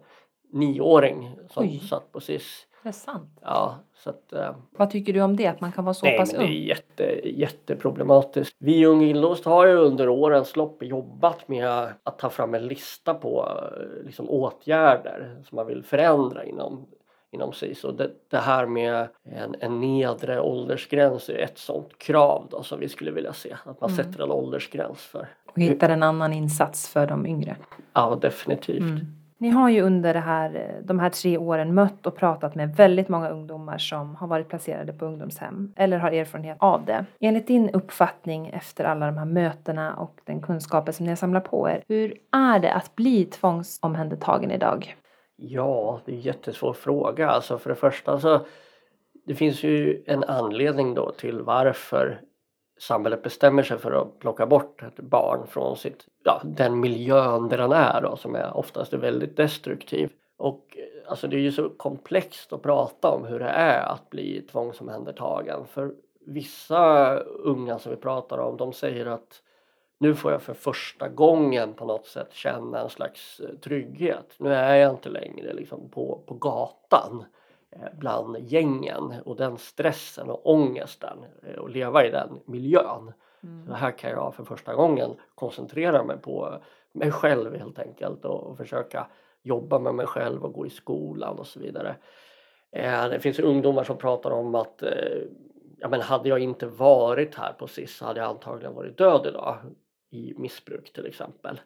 nioåring 0.53 1.31
som 1.51 1.65
Oj. 1.65 1.79
satt 1.79 2.13
på 2.13 2.21
SIS. 2.21 2.67
Det 2.83 2.89
är 2.89 2.93
sant? 2.93 3.39
Ja. 3.43 3.75
Så 3.95 4.11
att, 4.11 4.33
eh, 4.33 4.55
Vad 4.71 4.91
tycker 4.91 5.13
du 5.13 5.21
om 5.21 5.37
det, 5.37 5.47
att 5.47 5.61
man 5.61 5.73
kan 5.73 5.85
vara 5.85 5.95
så 5.95 6.07
nej, 6.07 6.19
pass 6.19 6.35
ung? 6.35 6.41
Det 6.41 6.47
är 6.47 6.67
jätte, 6.69 7.29
jätteproblematiskt. 7.29 8.57
Vi 8.59 8.81
i 8.81 8.87
Ung 8.87 9.03
Inlåst 9.03 9.45
har 9.45 9.67
ju 9.67 9.75
under 9.75 10.09
årens 10.09 10.57
lopp 10.57 10.83
jobbat 10.83 11.49
med 11.49 11.69
att 12.03 12.19
ta 12.19 12.31
fram 12.31 12.55
en 12.55 12.67
lista 12.67 13.15
på 13.15 13.49
eh, 13.49 14.07
liksom, 14.07 14.31
åtgärder 14.31 15.43
som 15.45 15.57
man 15.57 15.67
vill 15.67 15.85
förändra 15.85 16.45
inom 16.45 16.87
inom 17.33 17.53
SIS 17.53 17.85
och 17.85 17.95
det, 17.95 18.11
det 18.31 18.39
här 18.39 18.67
med 18.67 19.09
en, 19.25 19.55
en 19.61 19.81
nedre 19.81 20.41
åldersgräns 20.41 21.29
är 21.29 21.39
ett 21.39 21.59
sådant 21.59 21.99
krav 21.99 22.47
då 22.51 22.63
som 22.63 22.81
vi 22.81 22.89
skulle 22.89 23.11
vilja 23.11 23.33
se 23.33 23.57
att 23.65 23.81
man 23.81 23.91
mm. 23.91 24.05
sätter 24.05 24.25
en 24.25 24.31
åldersgräns 24.31 24.99
för. 24.99 25.29
Och 25.47 25.59
hittar 25.59 25.89
en 25.89 26.03
annan 26.03 26.33
insats 26.33 26.89
för 26.89 27.07
de 27.07 27.27
yngre. 27.27 27.57
Ja 27.93 28.19
definitivt. 28.21 28.81
Mm. 28.81 29.07
Ni 29.41 29.51
har 29.51 29.69
ju 29.69 29.81
under 29.81 30.15
här, 30.15 30.81
de 30.85 30.99
här 30.99 31.11
tre 31.11 31.39
åren 31.39 31.75
mött 31.75 32.07
och 32.07 32.17
pratat 32.17 32.55
med 32.55 32.77
väldigt 32.77 33.09
många 33.09 33.29
ungdomar 33.29 33.79
som 33.79 34.17
har 34.17 34.27
varit 34.27 34.49
placerade 34.49 34.93
på 34.93 35.05
ungdomshem 35.05 35.73
eller 35.77 35.99
har 35.99 36.11
erfarenhet 36.13 36.57
av 36.61 36.85
det. 36.85 37.05
Enligt 37.21 37.47
din 37.47 37.71
uppfattning 37.71 38.47
efter 38.49 38.85
alla 38.85 39.07
de 39.07 39.19
här 39.19 39.25
mötena 39.25 39.95
och 39.95 40.21
den 40.25 40.43
kunskapen 40.43 40.95
som 40.95 41.05
ni 41.05 41.11
har 41.11 41.17
samlat 41.17 41.45
på 41.45 41.69
er, 41.69 41.85
hur 41.89 42.15
är 42.33 42.59
det 42.59 42.73
att 42.73 42.97
bli 42.97 43.25
tvångsomhändertagen 43.25 44.51
idag? 44.51 44.97
Ja, 45.43 46.01
det 46.05 46.13
är 46.13 46.17
en 46.17 46.21
jättesvår 46.21 46.73
fråga. 46.73 47.31
Alltså 47.31 47.59
för 47.59 47.71
det 47.71 47.77
första 47.77 48.21
så 48.21 48.47
det 49.27 49.35
finns 49.35 49.63
ju 49.63 50.03
en 50.07 50.25
anledning 50.25 50.95
då 50.95 51.11
till 51.11 51.41
varför 51.41 52.21
samhället 52.79 53.23
bestämmer 53.23 53.63
sig 53.63 53.79
för 53.79 53.93
att 53.93 54.19
plocka 54.19 54.47
bort 54.47 54.83
ett 54.83 54.97
barn 54.97 55.47
från 55.47 55.77
sitt, 55.77 56.07
ja, 56.25 56.41
den 56.45 56.81
miljön 56.81 57.49
där 57.49 57.59
den 57.59 57.73
är 57.73 58.01
då, 58.01 58.17
som 58.17 58.35
är 58.35 58.57
oftast 58.57 58.93
är 58.93 58.99
väldigt 58.99 59.37
destruktiv. 59.37 60.11
Och 60.37 60.77
alltså 61.07 61.29
det 61.29 61.37
är 61.37 61.41
ju 61.41 61.53
så 61.53 61.69
komplext 61.69 62.53
att 62.53 62.63
prata 62.63 63.11
om 63.11 63.25
hur 63.25 63.39
det 63.39 63.49
är 63.49 63.93
att 63.93 64.11
bli 64.11 64.43
tvångsomhändertagen. 64.43 65.67
För 65.67 65.93
vissa 66.27 67.15
unga 67.21 67.79
som 67.79 67.91
vi 67.91 67.97
pratar 67.97 68.39
om, 68.39 68.57
de 68.57 68.73
säger 68.73 69.07
att 69.07 69.43
nu 70.01 70.15
får 70.15 70.33
jag 70.33 70.43
för 70.43 70.55
första 70.55 71.09
gången 71.09 71.75
på 71.75 71.85
något 71.85 72.07
sätt 72.07 72.33
känna 72.33 72.81
en 72.81 72.91
slags 72.91 73.41
eh, 73.41 73.57
trygghet. 73.57 74.35
Nu 74.39 74.55
är 74.55 74.75
jag 74.75 74.91
inte 74.91 75.09
längre 75.09 75.53
liksom 75.53 75.91
på, 75.91 76.23
på 76.27 76.35
gatan 76.35 77.25
eh, 77.71 77.99
bland 77.99 78.39
gängen 78.39 79.15
och 79.25 79.37
den 79.37 79.59
stressen 79.59 80.31
och 80.31 80.51
ångesten 80.51 81.19
eh, 81.43 81.55
och 81.55 81.71
leva 81.71 82.07
i 82.07 82.11
den 82.11 82.41
miljön. 82.45 83.13
Mm. 83.43 83.67
Så 83.67 83.73
här 83.73 83.91
kan 83.91 84.11
jag 84.11 84.35
för 84.35 84.45
första 84.45 84.75
gången 84.75 85.11
koncentrera 85.35 86.05
mig 86.05 86.17
på 86.17 86.63
mig 86.93 87.11
själv 87.11 87.57
helt 87.57 87.79
enkelt 87.79 88.25
och, 88.25 88.43
och 88.43 88.57
försöka 88.57 89.07
jobba 89.43 89.79
med 89.79 89.95
mig 89.95 90.07
själv 90.07 90.45
och 90.45 90.53
gå 90.53 90.67
i 90.67 90.71
skolan 90.71 91.39
och 91.39 91.47
så 91.47 91.61
vidare. 91.61 91.97
Det 93.11 93.23
finns 93.23 93.39
ungdomar 93.39 93.85
som 93.85 93.97
pratar 93.97 94.31
om 94.31 94.55
att 94.55 94.83
ja, 95.79 95.89
men 95.89 96.01
hade 96.01 96.29
jag 96.29 96.39
inte 96.39 96.67
varit 96.67 97.35
här 97.35 97.53
på 97.53 97.67
SIS 97.67 98.01
hade 98.01 98.21
jag 98.21 98.29
antagligen 98.29 98.75
varit 98.75 98.99
död 98.99 99.27
idag 99.27 99.59
i 100.11 100.35
missbruk 100.37 100.93
till 100.93 101.07
exempel. 101.07 101.61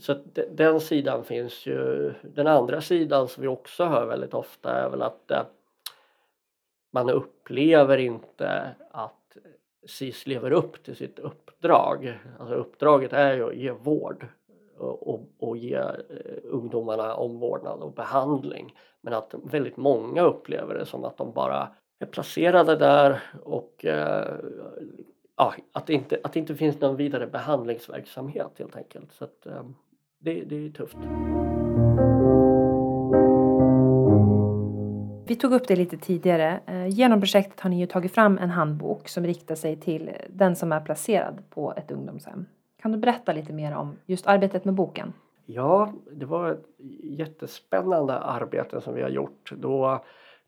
Så 0.00 0.14
den 0.50 0.80
sidan 0.80 1.24
finns 1.24 1.66
ju. 1.66 2.12
Den 2.22 2.46
andra 2.46 2.80
sidan 2.80 3.28
som 3.28 3.42
vi 3.42 3.48
också 3.48 3.84
hör 3.84 4.06
väldigt 4.06 4.34
ofta 4.34 4.72
är 4.72 4.90
väl 4.90 5.02
att 5.02 5.30
eh, 5.30 5.42
man 6.92 7.10
upplever 7.10 7.98
inte 7.98 8.74
att 8.90 9.36
SIS 9.86 10.26
lever 10.26 10.50
upp 10.50 10.82
till 10.84 10.96
sitt 10.96 11.18
uppdrag. 11.18 12.18
Alltså 12.38 12.54
uppdraget 12.54 13.12
är 13.12 13.34
ju 13.34 13.48
att 13.48 13.56
ge 13.56 13.70
vård 13.70 14.26
och, 14.78 15.08
och, 15.08 15.28
och 15.38 15.56
ge 15.56 15.74
eh, 15.74 15.96
ungdomarna 16.44 17.14
omvårdnad 17.14 17.80
och 17.80 17.92
behandling. 17.92 18.74
Men 19.00 19.14
att 19.14 19.34
väldigt 19.44 19.76
många 19.76 20.22
upplever 20.22 20.74
det 20.74 20.86
som 20.86 21.04
att 21.04 21.16
de 21.16 21.32
bara 21.32 21.68
är 21.98 22.06
placerade 22.06 22.76
där 22.76 23.22
och 23.42 23.84
eh, 23.84 24.34
ja, 25.38 25.54
att, 25.72 25.86
det 25.86 25.92
inte, 25.92 26.20
att 26.24 26.32
det 26.32 26.38
inte 26.38 26.54
finns 26.54 26.80
någon 26.80 26.96
vidare 26.96 27.26
behandlingsverksamhet 27.26 28.50
helt 28.58 28.76
enkelt. 28.76 29.12
Så 29.12 29.24
att, 29.24 29.46
um, 29.46 29.76
det, 30.18 30.44
det 30.44 30.66
är 30.66 30.70
tufft. 30.70 30.96
Vi 35.26 35.36
tog 35.36 35.52
upp 35.52 35.68
det 35.68 35.76
lite 35.76 35.96
tidigare. 35.96 36.60
Eh, 36.66 36.86
genom 36.86 37.20
projektet 37.20 37.60
har 37.60 37.70
ni 37.70 37.80
ju 37.80 37.86
tagit 37.86 38.14
fram 38.14 38.38
en 38.38 38.50
handbok 38.50 39.08
som 39.08 39.24
riktar 39.24 39.54
sig 39.54 39.76
till 39.76 40.10
den 40.28 40.56
som 40.56 40.72
är 40.72 40.80
placerad 40.80 41.42
på 41.50 41.74
ett 41.76 41.90
ungdomshem. 41.90 42.46
Kan 42.82 42.92
du 42.92 42.98
berätta 42.98 43.32
lite 43.32 43.52
mer 43.52 43.76
om 43.76 43.96
just 44.06 44.26
arbetet 44.26 44.64
med 44.64 44.74
boken? 44.74 45.12
Ja, 45.46 45.92
det 46.12 46.26
var 46.26 46.52
ett 46.52 46.64
jättespännande 47.02 48.18
arbete 48.18 48.80
som 48.80 48.94
vi 48.94 49.02
har 49.02 49.08
gjort 49.08 49.52
då 49.56 50.04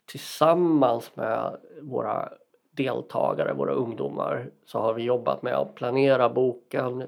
tillsammans 0.07 1.17
med 1.17 1.57
våra 1.83 2.29
deltagare, 2.71 3.53
våra 3.53 3.73
ungdomar, 3.73 4.51
så 4.65 4.79
har 4.79 4.95
vi 4.95 5.03
jobbat 5.03 5.43
med 5.43 5.55
att 5.55 5.75
planera 5.75 6.29
boken. 6.29 7.05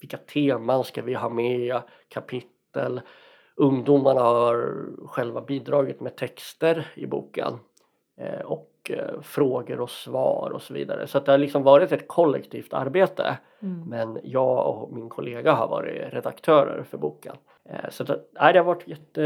Vilka 0.00 0.16
teman 0.16 0.84
ska 0.84 1.02
vi 1.02 1.14
ha 1.14 1.28
med? 1.28 1.80
Kapitel. 2.08 3.00
Ungdomarna 3.56 4.20
har 4.20 4.76
själva 5.06 5.40
bidragit 5.40 6.00
med 6.00 6.16
texter 6.16 6.86
i 6.94 7.06
boken 7.06 7.52
eh, 8.16 8.40
och 8.40 8.70
eh, 8.90 9.20
frågor 9.22 9.80
och 9.80 9.90
svar 9.90 10.50
och 10.54 10.62
så 10.62 10.74
vidare. 10.74 11.06
Så 11.06 11.20
det 11.20 11.30
har 11.30 11.38
liksom 11.38 11.62
varit 11.62 11.92
ett 11.92 12.08
kollektivt 12.08 12.72
arbete. 12.72 13.38
Mm. 13.62 13.88
Men 13.88 14.18
jag 14.22 14.66
och 14.68 14.92
min 14.92 15.08
kollega 15.08 15.52
har 15.52 15.68
varit 15.68 16.14
redaktörer 16.14 16.82
för 16.82 16.98
boken. 16.98 17.36
Eh, 17.68 17.90
så 17.90 18.04
det, 18.04 18.20
nej, 18.40 18.52
det, 18.52 18.58
har 18.58 18.66
varit 18.66 18.88
jätte, 18.88 19.22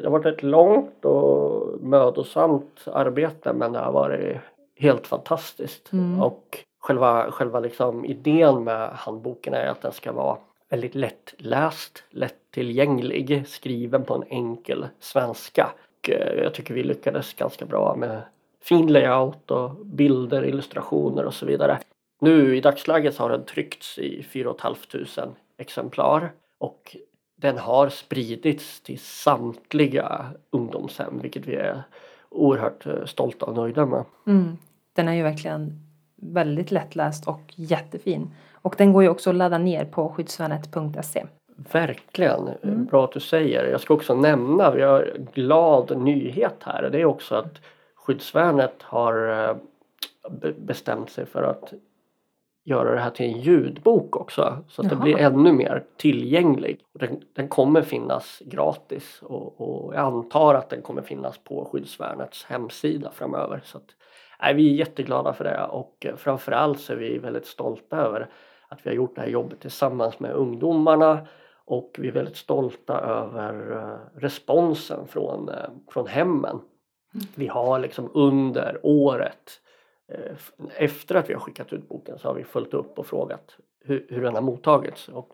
det 0.00 0.04
har 0.04 0.10
varit 0.10 0.26
ett 0.26 0.42
långt 0.42 1.04
och 1.04 1.80
mödosamt 1.80 2.84
arbete 2.86 3.52
men 3.52 3.72
det 3.72 3.78
har 3.78 3.92
varit 3.92 4.36
helt 4.78 5.06
fantastiskt. 5.06 5.92
Mm. 5.92 6.22
Och 6.22 6.58
själva, 6.80 7.30
själva 7.30 7.60
liksom 7.60 8.04
idén 8.04 8.64
med 8.64 8.88
handboken 8.88 9.54
är 9.54 9.66
att 9.66 9.82
den 9.82 9.92
ska 9.92 10.12
vara 10.12 10.38
väldigt 10.70 10.94
lättläst, 10.94 12.04
lättillgänglig, 12.10 13.44
skriven 13.48 14.04
på 14.04 14.14
en 14.14 14.24
enkel 14.28 14.86
svenska. 15.00 15.70
Och 15.98 16.10
eh, 16.10 16.42
jag 16.42 16.54
tycker 16.54 16.74
vi 16.74 16.82
lyckades 16.82 17.34
ganska 17.34 17.66
bra 17.66 17.96
med 17.96 18.22
fin 18.60 18.92
layout 18.92 19.50
och 19.50 19.86
bilder, 19.86 20.44
illustrationer 20.44 21.24
och 21.24 21.34
så 21.34 21.46
vidare. 21.46 21.78
Nu 22.20 22.56
i 22.56 22.60
dagsläget 22.60 23.14
så 23.14 23.22
har 23.22 23.30
den 23.30 23.44
tryckts 23.44 23.98
i 23.98 24.22
4 24.22 24.54
500 24.62 25.34
exemplar 25.58 26.32
och 26.58 26.96
den 27.36 27.58
har 27.58 27.88
spridits 27.88 28.80
till 28.80 28.98
samtliga 28.98 30.26
ungdomshem 30.50 31.18
vilket 31.22 31.46
vi 31.46 31.54
är 31.54 31.82
oerhört 32.30 32.86
eh, 32.86 33.04
stolta 33.04 33.46
och 33.46 33.56
nöjda 33.56 33.86
med. 33.86 34.04
Mm. 34.26 34.56
Den 34.98 35.08
är 35.08 35.12
ju 35.12 35.22
verkligen 35.22 35.72
väldigt 36.16 36.70
lättläst 36.70 37.28
och 37.28 37.54
jättefin. 37.54 38.34
Och 38.52 38.74
den 38.78 38.92
går 38.92 39.02
ju 39.02 39.08
också 39.08 39.30
att 39.30 39.36
ladda 39.36 39.58
ner 39.58 39.84
på 39.84 40.08
skyddsvärnet.se. 40.08 41.26
Verkligen, 41.72 42.48
mm. 42.62 42.84
bra 42.84 43.04
att 43.04 43.12
du 43.12 43.20
säger. 43.20 43.64
Jag 43.64 43.80
ska 43.80 43.94
också 43.94 44.14
nämna, 44.14 44.70
vi 44.70 44.82
har 44.82 45.16
glad 45.34 45.98
nyhet 45.98 46.56
här. 46.60 46.90
Det 46.92 47.00
är 47.00 47.04
också 47.04 47.34
att 47.34 47.60
Skyddsvärnet 47.94 48.82
har 48.82 49.48
eh, 49.48 49.56
bestämt 50.58 51.10
sig 51.10 51.26
för 51.26 51.42
att 51.42 51.72
göra 52.64 52.94
det 52.94 53.00
här 53.00 53.10
till 53.10 53.26
en 53.26 53.40
ljudbok 53.40 54.16
också 54.16 54.64
så 54.68 54.82
att 54.82 54.86
Jaha. 54.86 54.94
det 54.94 55.02
blir 55.02 55.18
ännu 55.18 55.52
mer 55.52 55.84
tillgänglig. 55.96 56.80
Den, 56.92 57.22
den 57.32 57.48
kommer 57.48 57.82
finnas 57.82 58.42
gratis 58.44 59.22
och, 59.22 59.60
och 59.60 59.94
jag 59.94 60.00
antar 60.00 60.54
att 60.54 60.70
den 60.70 60.82
kommer 60.82 61.02
finnas 61.02 61.38
på 61.38 61.68
Skyddsvärnets 61.72 62.44
hemsida 62.44 63.10
framöver. 63.10 63.60
Så 63.64 63.78
att, 63.78 63.94
nej, 64.42 64.54
vi 64.54 64.70
är 64.70 64.74
jätteglada 64.74 65.32
för 65.32 65.44
det 65.44 65.64
och 65.64 66.06
framförallt 66.16 66.80
så 66.80 66.92
är 66.92 66.96
vi 66.96 67.18
väldigt 67.18 67.46
stolta 67.46 67.96
över 67.96 68.28
att 68.68 68.86
vi 68.86 68.90
har 68.90 68.96
gjort 68.96 69.14
det 69.14 69.20
här 69.20 69.28
jobbet 69.28 69.60
tillsammans 69.60 70.20
med 70.20 70.32
ungdomarna 70.32 71.26
och 71.64 71.96
vi 71.98 72.08
är 72.08 72.12
väldigt 72.12 72.36
stolta 72.36 73.00
över 73.00 73.76
eh, 73.76 74.20
responsen 74.20 75.08
från, 75.08 75.48
eh, 75.48 75.70
från 75.90 76.06
hemmen. 76.06 76.60
Vi 77.34 77.46
har 77.46 77.78
liksom 77.78 78.10
under 78.14 78.80
året 78.82 79.60
eh, 80.08 80.36
efter 80.76 81.14
att 81.14 81.30
vi 81.30 81.34
har 81.34 81.40
skickat 81.40 81.72
ut 81.72 81.88
boken 81.88 82.18
så 82.18 82.28
har 82.28 82.34
vi 82.34 82.44
följt 82.44 82.74
upp 82.74 82.98
och 82.98 83.06
frågat 83.06 83.56
hur, 83.84 84.06
hur 84.08 84.22
den 84.22 84.34
har 84.34 84.42
mottagits. 84.42 85.08
Och 85.08 85.32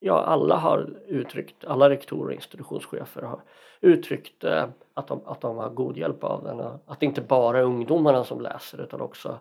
ja, 0.00 0.24
alla 0.24 0.56
har 0.56 0.96
uttryckt, 1.06 1.64
alla 1.64 1.90
rektorer 1.90 2.26
och 2.26 2.32
institutionschefer 2.32 3.22
har 3.22 3.40
uttryckt 3.80 4.44
eh, 4.44 4.64
att, 4.94 5.08
de, 5.08 5.20
att 5.26 5.40
de 5.40 5.56
har 5.56 5.70
god 5.70 5.96
hjälp 5.96 6.24
av 6.24 6.44
den. 6.44 6.60
Att 6.86 7.00
det 7.00 7.06
inte 7.06 7.20
bara 7.20 7.58
är 7.58 7.62
ungdomarna 7.62 8.24
som 8.24 8.40
läser 8.40 8.82
utan 8.82 9.00
också 9.00 9.40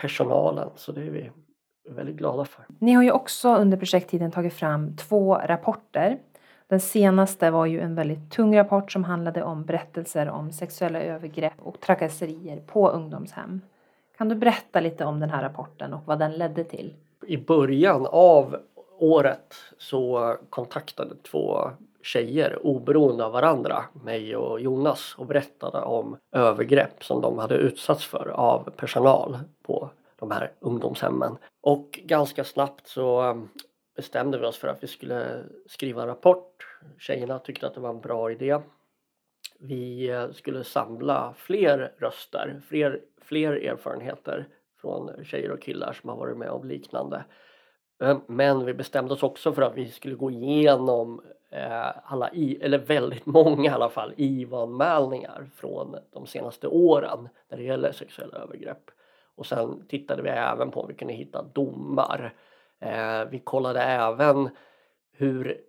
personalen. 0.00 0.68
Så 0.74 0.92
det 0.92 1.00
är 1.00 1.10
vi 1.10 1.30
väldigt 1.88 2.16
glada 2.16 2.44
för. 2.44 2.64
Ni 2.78 2.92
har 2.92 3.02
ju 3.02 3.10
också 3.10 3.56
under 3.56 3.76
projekttiden 3.76 4.30
tagit 4.30 4.54
fram 4.54 4.96
två 4.96 5.34
rapporter. 5.34 6.18
Den 6.68 6.80
senaste 6.80 7.50
var 7.50 7.66
ju 7.66 7.80
en 7.80 7.94
väldigt 7.94 8.30
tung 8.30 8.56
rapport 8.56 8.92
som 8.92 9.04
handlade 9.04 9.42
om 9.42 9.64
berättelser 9.64 10.28
om 10.28 10.52
sexuella 10.52 11.00
övergrepp 11.00 11.54
och 11.58 11.80
trakasserier 11.80 12.60
på 12.60 12.88
ungdomshem. 12.88 13.60
Kan 14.18 14.28
du 14.28 14.34
berätta 14.34 14.80
lite 14.80 15.04
om 15.04 15.20
den 15.20 15.30
här 15.30 15.42
rapporten 15.42 15.92
och 15.92 16.00
vad 16.04 16.18
den 16.18 16.32
ledde 16.32 16.64
till? 16.64 16.94
I 17.26 17.36
början 17.36 18.06
av 18.10 18.56
året 18.98 19.54
så 19.78 20.36
kontaktade 20.50 21.14
två 21.22 21.70
tjejer 22.02 22.66
oberoende 22.66 23.24
av 23.24 23.32
varandra, 23.32 23.84
mig 24.04 24.36
och 24.36 24.60
Jonas 24.60 25.14
och 25.18 25.26
berättade 25.26 25.80
om 25.80 26.16
övergrepp 26.32 27.04
som 27.04 27.20
de 27.20 27.38
hade 27.38 27.54
utsatts 27.54 28.04
för 28.04 28.28
av 28.28 28.70
personal 28.76 29.38
på 29.62 29.90
de 30.18 30.30
här 30.30 30.52
ungdomshemmen. 30.60 31.36
Och 31.62 32.00
ganska 32.04 32.44
snabbt 32.44 32.88
så 32.88 33.22
um, 33.22 33.48
bestämde 33.96 34.38
vi 34.38 34.46
oss 34.46 34.58
för 34.58 34.68
att 34.68 34.82
vi 34.82 34.86
skulle 34.86 35.44
skriva 35.66 36.02
en 36.02 36.08
rapport. 36.08 36.78
Tjejerna 36.98 37.38
tyckte 37.38 37.66
att 37.66 37.74
det 37.74 37.80
var 37.80 37.90
en 37.90 38.00
bra 38.00 38.30
idé. 38.30 38.58
Vi 39.58 40.12
uh, 40.12 40.32
skulle 40.32 40.64
samla 40.64 41.34
fler 41.36 41.92
röster, 41.98 42.62
fler, 42.68 43.00
fler 43.22 43.52
erfarenheter 43.52 44.48
från 44.80 45.24
tjejer 45.24 45.50
och 45.50 45.62
killar 45.62 45.92
som 45.92 46.10
har 46.10 46.16
varit 46.16 46.36
med 46.36 46.50
om 46.50 46.68
liknande. 46.68 47.24
Ehm, 48.00 48.20
men 48.26 48.64
vi 48.64 48.74
bestämde 48.74 49.14
oss 49.14 49.22
också 49.22 49.52
för 49.52 49.62
att 49.62 49.74
vi 49.74 49.88
skulle 49.88 50.14
gå 50.14 50.30
igenom 50.30 51.20
eh, 51.50 52.12
alla, 52.12 52.32
i, 52.32 52.58
eller 52.62 52.78
väldigt 52.78 53.26
många 53.36 53.70
i 53.70 53.74
alla 53.74 53.88
fall, 53.88 54.14
IVA-anmälningar 54.16 55.50
från 55.54 55.96
de 56.12 56.26
senaste 56.26 56.68
åren 56.68 57.28
när 57.48 57.58
det 57.58 57.64
gäller 57.64 57.92
sexuella 57.92 58.38
övergrepp. 58.38 58.90
Och 59.34 59.46
sen 59.46 59.86
tittade 59.88 60.22
vi 60.22 60.28
även 60.28 60.70
på 60.70 60.80
om 60.80 60.88
vi 60.88 60.94
kunde 60.94 61.14
hitta 61.14 61.42
domar. 61.42 62.34
Eh, 62.80 63.24
vi 63.30 63.38
kollade 63.38 63.80
även 63.80 64.48
hur 65.12 65.60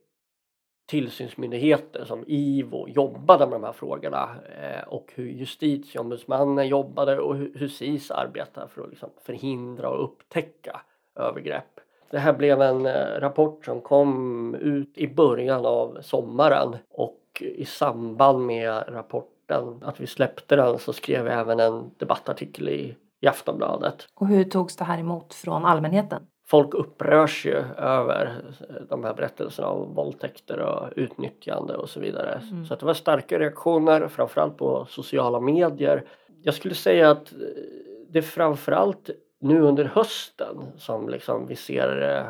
tillsynsmyndigheter 0.86 2.05
som 2.05 2.24
IVO 2.27 2.88
jobbade 2.88 3.46
med 3.46 3.55
de 3.55 3.63
här 3.63 3.72
frågorna 3.72 4.36
eh, 4.62 4.88
och 4.88 5.12
hur 5.15 5.27
justitieombudsmannen 5.27 6.67
jobbade 6.67 7.19
och 7.19 7.36
hur, 7.36 7.53
hur 7.55 7.67
SIS 7.67 8.12
arbetar 8.12 8.67
för 8.67 8.81
att 8.81 8.89
liksom 8.89 9.10
förhindra 9.24 9.89
och 9.89 10.03
upptäcka 10.03 10.81
övergrepp. 11.15 11.79
Det 12.09 12.20
här 12.20 12.33
blev 12.33 12.61
en 12.61 12.85
eh, 12.85 13.20
rapport 13.20 13.65
som 13.65 13.81
kom 13.81 14.55
ut 14.55 14.98
i 14.98 15.07
början 15.07 15.65
av 15.65 15.98
sommaren 16.01 16.75
och 16.91 17.17
i 17.39 17.65
samband 17.65 18.46
med 18.46 18.83
rapporten, 18.87 19.83
att 19.83 20.00
vi 20.00 20.07
släppte 20.07 20.55
den, 20.55 20.79
så 20.79 20.93
skrev 20.93 21.24
vi 21.24 21.29
även 21.29 21.59
en 21.59 21.91
debattartikel 21.98 22.70
i, 22.70 22.96
i 23.22 23.27
Aftonbladet. 23.27 24.07
Och 24.15 24.27
hur 24.27 24.43
togs 24.43 24.75
det 24.75 24.83
här 24.83 25.00
emot 25.00 25.33
från 25.33 25.65
allmänheten? 25.65 26.24
Folk 26.50 26.74
upprörs 26.74 27.46
ju 27.46 27.55
över 27.77 28.41
de 28.89 29.03
här 29.03 29.13
berättelserna 29.13 29.67
om 29.67 29.93
våldtäkter 29.93 30.59
och 30.59 30.89
utnyttjande 30.96 31.75
och 31.75 31.89
så 31.89 32.00
vidare. 32.00 32.41
Mm. 32.51 32.65
Så 32.65 32.75
det 32.75 32.85
var 32.85 32.93
starka 32.93 33.39
reaktioner, 33.39 34.07
framförallt 34.07 34.57
på 34.57 34.85
sociala 34.89 35.39
medier. 35.39 36.05
Jag 36.43 36.53
skulle 36.53 36.75
säga 36.75 37.11
att 37.11 37.31
eh, 37.33 37.37
det 38.09 38.22
framförallt 38.22 39.09
nu 39.39 39.61
under 39.61 39.85
hösten 39.85 40.71
som 40.77 41.09
liksom 41.09 41.47
vi 41.47 41.55
ser 41.55 42.01
eh, 42.01 42.27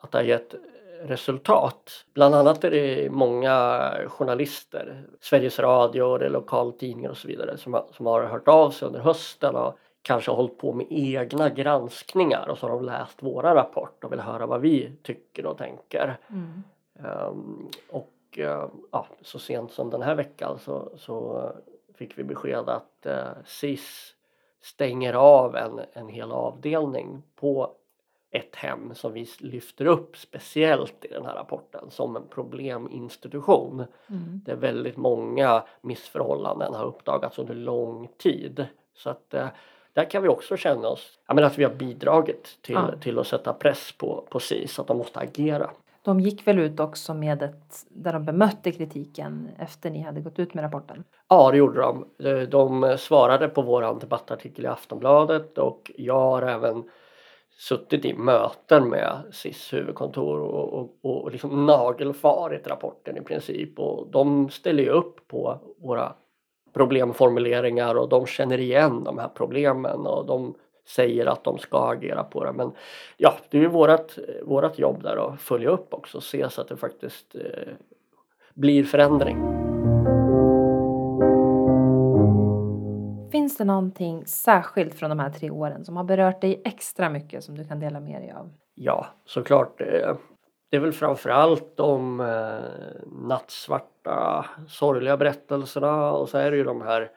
att 0.00 0.12
det 0.12 0.18
har 0.18 0.24
gett 0.24 0.54
resultat. 1.02 2.04
Bland 2.14 2.34
annat 2.34 2.64
är 2.64 2.70
det 2.70 3.10
många 3.10 3.90
journalister, 4.06 5.06
Sveriges 5.20 5.58
Radio, 5.58 6.02
och 6.02 6.30
lokaltidningar 6.30 7.10
och 7.10 7.16
så 7.16 7.28
vidare 7.28 7.56
som 7.56 7.74
har, 7.74 7.86
som 7.92 8.06
har 8.06 8.24
hört 8.24 8.48
av 8.48 8.70
sig 8.70 8.86
under 8.86 9.00
hösten 9.00 9.56
och 9.56 9.78
kanske 10.02 10.30
hållit 10.30 10.58
på 10.58 10.72
med 10.72 10.86
egna 10.90 11.48
granskningar 11.48 12.48
och 12.48 12.58
så 12.58 12.66
har 12.68 12.74
de 12.74 12.84
läst 12.84 13.22
våra 13.22 13.54
rapport 13.54 14.04
och 14.04 14.12
vill 14.12 14.20
höra 14.20 14.46
vad 14.46 14.60
vi 14.60 14.92
tycker 15.02 15.46
och 15.46 15.58
tänker. 15.58 16.18
Mm. 16.28 16.62
Ehm, 17.04 17.70
och 17.90 18.38
eh, 18.38 18.68
ja, 18.92 19.06
så 19.20 19.38
sent 19.38 19.72
som 19.72 19.90
den 19.90 20.02
här 20.02 20.14
veckan 20.14 20.58
så, 20.58 20.92
så 20.96 21.50
fick 21.94 22.18
vi 22.18 22.24
besked 22.24 22.68
att 22.68 23.06
uh, 23.06 23.42
SIS 23.44 24.14
stänger 24.62 25.12
av 25.14 25.56
en, 25.56 25.80
en 25.92 26.08
hel 26.08 26.32
avdelning 26.32 27.22
på 27.36 27.70
ett 28.30 28.56
hem 28.56 28.94
som 28.94 29.12
vi 29.12 29.28
lyfter 29.38 29.86
upp 29.86 30.16
speciellt 30.16 31.04
i 31.04 31.08
den 31.08 31.24
här 31.26 31.34
rapporten 31.34 31.90
som 31.90 32.16
en 32.16 32.26
probleminstitution. 32.30 33.84
Mm. 34.06 34.40
Där 34.44 34.56
väldigt 34.56 34.96
många 34.96 35.62
missförhållanden 35.80 36.74
har 36.74 36.84
uppdagats 36.84 37.38
under 37.38 37.54
lång 37.54 38.08
tid. 38.18 38.66
Så 38.94 39.10
att 39.10 39.34
eh, 39.34 39.46
där 39.92 40.10
kan 40.10 40.22
vi 40.22 40.28
också 40.28 40.56
känna 40.56 40.88
oss, 40.88 41.18
ja, 41.26 41.34
men 41.34 41.44
att 41.44 41.58
vi 41.58 41.64
har 41.64 41.74
bidragit 41.74 42.58
till, 42.62 42.74
Ja. 42.74 42.90
till 43.00 43.18
att 43.18 43.26
sätta 43.26 43.52
press 43.52 43.92
på, 43.92 44.26
på 44.30 44.40
SIS 44.40 44.78
att 44.78 44.86
de 44.86 44.98
måste 44.98 45.20
agera. 45.20 45.70
De 46.04 46.20
gick 46.20 46.46
väl 46.46 46.58
ut 46.58 46.80
också 46.80 47.14
med 47.14 47.42
ett, 47.42 47.86
där 47.90 48.12
de 48.12 48.24
bemötte 48.24 48.72
kritiken 48.72 49.48
efter 49.58 49.90
ni 49.90 50.02
hade 50.02 50.20
gått 50.20 50.38
ut 50.38 50.54
med 50.54 50.64
rapporten? 50.64 51.04
Ja, 51.28 51.50
det 51.50 51.56
gjorde 51.56 51.80
de. 51.80 52.06
Eh, 52.24 52.48
de 52.48 52.96
svarade 52.98 53.48
på 53.48 53.62
vår 53.62 54.00
debattartikel 54.00 54.64
i 54.64 54.68
Aftonbladet 54.68 55.58
och 55.58 55.90
jag 55.96 56.20
har 56.20 56.42
även 56.42 56.84
suttit 57.58 58.04
i 58.04 58.14
möten 58.14 58.88
med 58.88 59.22
SIS 59.32 59.72
huvudkontor 59.72 60.40
och, 60.40 60.72
och, 60.72 60.98
och 61.02 61.32
liksom 61.32 61.66
nagelfarit 61.66 62.66
rapporten 62.66 63.16
i 63.16 63.20
princip 63.20 63.78
och 63.78 64.10
de 64.10 64.50
ställer 64.50 64.82
ju 64.82 64.90
upp 64.90 65.28
på 65.28 65.60
våra 65.78 66.12
problemformuleringar 66.72 67.94
och 67.94 68.08
de 68.08 68.26
känner 68.26 68.58
igen 68.58 69.04
de 69.04 69.18
här 69.18 69.28
problemen 69.28 70.06
och 70.06 70.26
de 70.26 70.54
säger 70.88 71.26
att 71.26 71.44
de 71.44 71.58
ska 71.58 71.88
agera 71.90 72.24
på 72.24 72.44
det. 72.44 72.52
Men 72.52 72.72
ja, 73.16 73.34
det 73.50 73.56
är 73.58 73.62
ju 73.62 73.68
vårat, 73.68 74.18
vårat 74.42 74.78
jobb 74.78 75.02
där 75.02 75.16
att 75.34 75.40
följa 75.40 75.70
upp 75.70 75.94
också 75.94 76.16
och 76.16 76.22
se 76.22 76.50
så 76.50 76.60
att 76.60 76.68
det 76.68 76.76
faktiskt 76.76 77.34
eh, 77.34 77.72
blir 78.54 78.84
förändring. 78.84 79.36
Finns 83.32 83.56
det 83.56 83.64
någonting 83.64 84.26
särskilt 84.26 84.94
från 84.94 85.10
de 85.10 85.18
här 85.18 85.30
tre 85.30 85.50
åren 85.50 85.84
som 85.84 85.96
har 85.96 86.04
berört 86.04 86.40
dig 86.40 86.62
extra 86.64 87.10
mycket 87.10 87.44
som 87.44 87.56
du 87.58 87.64
kan 87.64 87.80
dela 87.80 88.00
med 88.00 88.22
dig 88.22 88.32
av? 88.32 88.50
Ja, 88.74 89.06
såklart. 89.24 89.80
eh, 89.80 90.14
Det 90.70 90.76
är 90.76 90.80
väl 90.80 90.92
framförallt 90.92 91.76
de 91.76 92.20
eh, 92.20 93.06
nattsvarta, 93.28 94.46
sorgliga 94.68 95.16
berättelserna 95.16 96.12
och 96.12 96.28
så 96.28 96.38
är 96.38 96.50
det 96.50 96.56
ju 96.56 96.64
de 96.64 96.80
här 96.82 97.10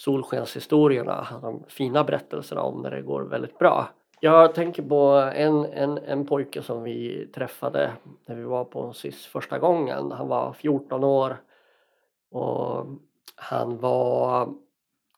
solskenshistorierna, 0.00 1.26
de 1.42 1.64
fina 1.68 2.04
berättelserna 2.04 2.62
om 2.62 2.82
när 2.82 2.90
det 2.90 3.02
går 3.02 3.22
väldigt 3.22 3.58
bra. 3.58 3.88
Jag 4.20 4.54
tänker 4.54 4.82
på 4.82 5.30
en, 5.34 5.64
en, 5.64 5.98
en 5.98 6.26
pojke 6.26 6.62
som 6.62 6.82
vi 6.82 7.26
träffade 7.34 7.92
när 8.26 8.34
vi 8.34 8.42
var 8.42 8.64
på 8.64 8.92
SIS 8.92 9.26
första 9.26 9.58
gången. 9.58 10.12
Han 10.12 10.28
var 10.28 10.52
14 10.52 11.04
år 11.04 11.36
och 12.30 12.86
han 13.36 13.78
var 13.78 14.48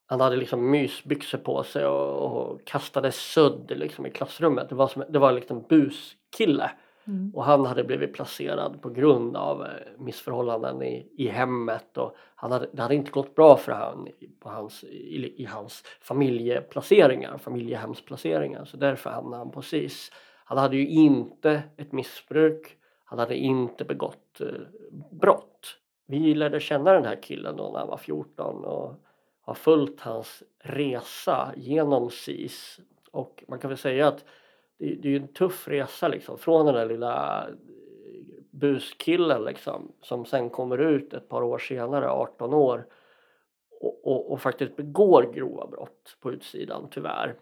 han 0.07 0.21
hade 0.21 0.37
liksom 0.37 0.71
mysbyxor 0.71 1.39
på 1.39 1.63
sig 1.63 1.87
och, 1.87 2.43
och 2.43 2.65
kastade 2.65 3.13
sudd 3.13 3.73
liksom 3.77 4.07
i 4.07 4.11
klassrummet. 4.11 4.69
Det 4.69 4.75
var, 4.75 4.89
som, 4.89 5.05
det 5.09 5.19
var 5.19 5.33
liksom 5.33 5.65
buskille. 5.69 6.71
Mm. 7.05 7.35
Och 7.35 7.45
han 7.45 7.67
hade 7.67 7.85
blivit 7.85 8.13
placerad 8.15 8.83
på 8.83 8.91
grund 8.91 9.37
av 9.37 9.63
eh, 9.63 9.69
missförhållanden 9.99 10.83
i, 10.83 11.09
i 11.17 11.29
hemmet 11.29 11.99
och 11.99 12.17
han 12.35 12.53
hade, 12.53 12.69
det 12.73 12.83
hade 12.83 12.95
inte 12.95 13.11
gått 13.11 13.35
bra 13.35 13.57
för 13.57 13.73
han 13.73 14.09
i, 14.09 14.29
på 14.41 14.49
hans, 14.49 14.85
i, 14.85 15.43
i 15.43 15.45
hans 15.45 15.83
familjeplaceringar, 16.01 17.39
familjehemsplaceringar. 17.39 18.65
Så 18.65 18.77
därför 18.77 19.11
hamnade 19.11 19.37
han 19.37 19.51
på 19.51 19.63
SIS. 19.63 20.13
Han 20.45 20.59
hade 20.59 20.77
ju 20.77 20.89
inte 20.89 21.63
ett 21.77 21.93
missbruk, 21.93 22.77
han 23.05 23.19
hade 23.19 23.37
inte 23.37 23.85
begått 23.85 24.41
eh, 24.41 24.47
brott. 25.11 25.79
Vi 26.07 26.35
lärde 26.35 26.61
känna 26.61 26.93
den 26.93 27.05
här 27.05 27.23
killen 27.23 27.57
då 27.57 27.71
när 27.71 27.79
han 27.79 27.89
var 27.89 27.97
14 27.97 28.65
och 28.65 28.95
har 29.41 29.55
följt 29.55 30.01
hans 30.01 30.43
resa 30.59 31.53
genom 31.57 32.11
SIS 32.11 32.81
och 33.11 33.45
man 33.49 33.59
kan 33.59 33.69
väl 33.69 33.79
säga 33.79 34.09
att 34.09 34.25
det, 34.83 34.95
det 34.95 35.09
är 35.09 35.11
ju 35.11 35.17
en 35.17 35.29
tuff 35.29 35.69
resa 35.69 36.09
liksom 36.09 36.39
från 36.39 36.67
den 36.67 36.75
där 36.75 36.87
lilla 36.87 37.47
eh, 37.49 37.55
buskillen 38.51 39.45
liksom 39.45 39.93
som 40.01 40.25
sen 40.25 40.51
kommer 40.51 40.79
ut 40.79 41.15
ett 41.15 41.29
par 41.29 41.43
år 41.43 41.59
senare, 41.59 42.11
18 42.11 42.55
år 42.55 42.87
och, 43.81 44.07
och, 44.07 44.33
och 44.33 44.41
faktiskt 44.41 44.77
begår 44.77 45.33
grova 45.35 45.67
brott 45.67 46.17
på 46.21 46.33
utsidan 46.33 46.89
tyvärr. 46.91 47.35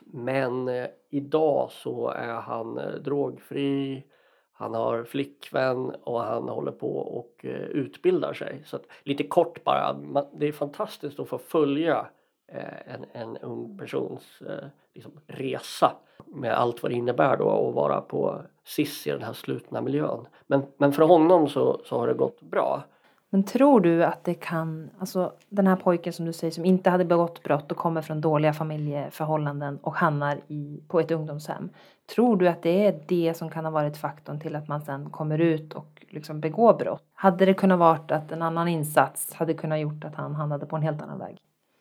Men 0.00 0.68
eh, 0.68 0.86
idag 1.10 1.70
så 1.70 2.08
är 2.08 2.34
han 2.34 2.78
eh, 2.78 2.94
drogfri, 2.94 4.04
han 4.52 4.74
har 4.74 5.04
flickvän 5.04 5.90
och 5.90 6.20
han 6.20 6.48
håller 6.48 6.72
på 6.72 6.96
och 6.96 7.44
eh, 7.44 7.66
utbildar 7.66 8.32
sig. 8.32 8.62
Så 8.66 8.76
att, 8.76 8.86
lite 9.02 9.24
kort 9.24 9.64
bara, 9.64 9.98
man, 9.98 10.26
det 10.38 10.48
är 10.48 10.52
fantastiskt 10.52 11.20
att 11.20 11.28
få 11.28 11.38
följa 11.38 11.98
eh, 11.98 12.17
Eh, 12.52 12.94
en, 12.94 13.04
en 13.12 13.36
ung 13.36 13.78
persons 13.78 14.42
eh, 14.48 14.68
liksom, 14.94 15.12
resa 15.26 15.92
med 16.26 16.54
allt 16.54 16.82
vad 16.82 16.92
det 16.92 16.96
innebär 16.96 17.36
då 17.36 17.68
att 17.68 17.74
vara 17.74 18.00
på 18.00 18.42
SIS 18.64 19.06
i 19.06 19.10
den 19.10 19.22
här 19.22 19.32
slutna 19.32 19.80
miljön. 19.80 20.26
Men, 20.46 20.62
men 20.76 20.92
för 20.92 21.02
honom 21.02 21.48
så, 21.48 21.80
så 21.84 21.98
har 21.98 22.06
det 22.06 22.14
gått 22.14 22.40
bra. 22.40 22.84
Men 23.30 23.44
tror 23.44 23.80
du 23.80 24.04
att 24.04 24.24
det 24.24 24.34
kan, 24.34 24.90
alltså 24.98 25.32
den 25.48 25.66
här 25.66 25.76
pojken 25.76 26.12
som 26.12 26.26
du 26.26 26.32
säger 26.32 26.50
som 26.50 26.64
inte 26.64 26.90
hade 26.90 27.04
begått 27.04 27.42
brott 27.42 27.72
och 27.72 27.78
kommer 27.78 28.02
från 28.02 28.20
dåliga 28.20 28.52
familjeförhållanden 28.52 29.78
och 29.82 29.94
hamnar 29.94 30.40
i, 30.48 30.82
på 30.88 31.00
ett 31.00 31.10
ungdomshem. 31.10 31.70
Tror 32.14 32.36
du 32.36 32.48
att 32.48 32.62
det 32.62 32.86
är 32.86 33.00
det 33.08 33.36
som 33.36 33.50
kan 33.50 33.64
ha 33.64 33.72
varit 33.72 33.96
faktorn 33.96 34.40
till 34.40 34.56
att 34.56 34.68
man 34.68 34.80
sen 34.80 35.10
kommer 35.10 35.38
ut 35.38 35.74
och 35.74 36.04
liksom 36.08 36.40
begår 36.40 36.74
brott? 36.74 37.02
Hade 37.14 37.44
det 37.44 37.54
kunnat 37.54 37.78
vara 37.78 37.98
att 38.08 38.32
en 38.32 38.42
annan 38.42 38.68
insats 38.68 39.34
hade 39.34 39.54
kunnat 39.54 39.80
gjort 39.80 40.04
att 40.04 40.14
han 40.14 40.34
hamnade 40.34 40.66
på 40.66 40.76
en 40.76 40.82
helt 40.82 41.02
annan 41.02 41.18
väg? 41.18 41.38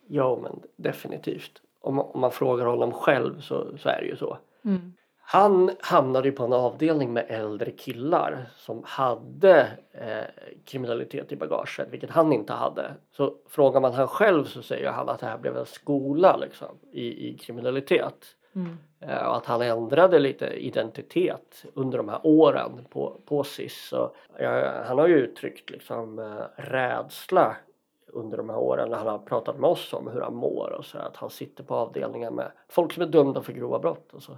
Ja 0.07 0.39
men 0.41 0.59
definitivt. 0.75 1.61
Om, 1.81 1.99
om 1.99 2.21
man 2.21 2.31
frågar 2.31 2.65
honom 2.65 2.93
själv 2.93 3.41
så, 3.41 3.77
så 3.77 3.89
är 3.89 4.01
det 4.01 4.07
ju 4.07 4.15
så. 4.15 4.37
Mm. 4.65 4.93
Han 5.29 5.71
hamnade 5.79 6.27
ju 6.27 6.31
på 6.31 6.43
en 6.43 6.53
avdelning 6.53 7.13
med 7.13 7.25
äldre 7.29 7.71
killar 7.71 8.49
som 8.57 8.81
hade 8.85 9.67
eh, 9.91 10.45
kriminalitet 10.65 11.31
i 11.31 11.35
bagaget, 11.35 11.87
vilket 11.91 12.09
han 12.09 12.33
inte 12.33 12.53
hade. 12.53 12.91
Så 13.11 13.33
frågar 13.47 13.81
man 13.81 13.93
han 13.93 14.07
själv 14.07 14.45
så 14.45 14.61
säger 14.61 14.91
han 14.91 15.09
att 15.09 15.19
det 15.19 15.25
här 15.25 15.37
blev 15.37 15.57
en 15.57 15.65
skola 15.65 16.37
liksom, 16.37 16.67
i, 16.91 17.29
i 17.29 17.37
kriminalitet. 17.37 18.25
Mm. 18.55 18.77
Eh, 18.99 19.27
och 19.27 19.37
att 19.37 19.45
han 19.45 19.61
ändrade 19.61 20.19
lite 20.19 20.47
identitet 20.47 21.65
under 21.73 21.97
de 21.97 22.09
här 22.09 22.19
åren 22.23 22.85
på, 22.89 23.21
på 23.25 23.43
SIS. 23.43 23.87
Så, 23.89 24.11
ja, 24.39 24.83
han 24.85 24.97
har 24.97 25.07
ju 25.07 25.15
uttryckt 25.15 25.69
liksom, 25.69 26.19
eh, 26.19 26.61
rädsla 26.61 27.55
under 28.17 28.37
de 28.37 28.49
här 28.49 28.57
åren 28.57 28.89
när 28.89 28.97
han 28.97 29.07
har 29.07 29.19
pratat 29.19 29.59
med 29.59 29.69
oss 29.69 29.93
om 29.93 30.07
hur 30.07 30.21
han 30.21 30.35
mår 30.35 30.75
och 30.77 30.85
så 30.85 30.97
här 30.97 31.05
att 31.05 31.17
han 31.17 31.29
sitter 31.29 31.63
på 31.63 31.75
avdelningar 31.75 32.31
med 32.31 32.51
folk 32.69 32.93
som 32.93 33.03
är 33.03 33.07
dömda 33.07 33.41
för 33.41 33.53
grova 33.53 33.79
brott. 33.79 34.13
Och 34.13 34.23
så 34.23 34.37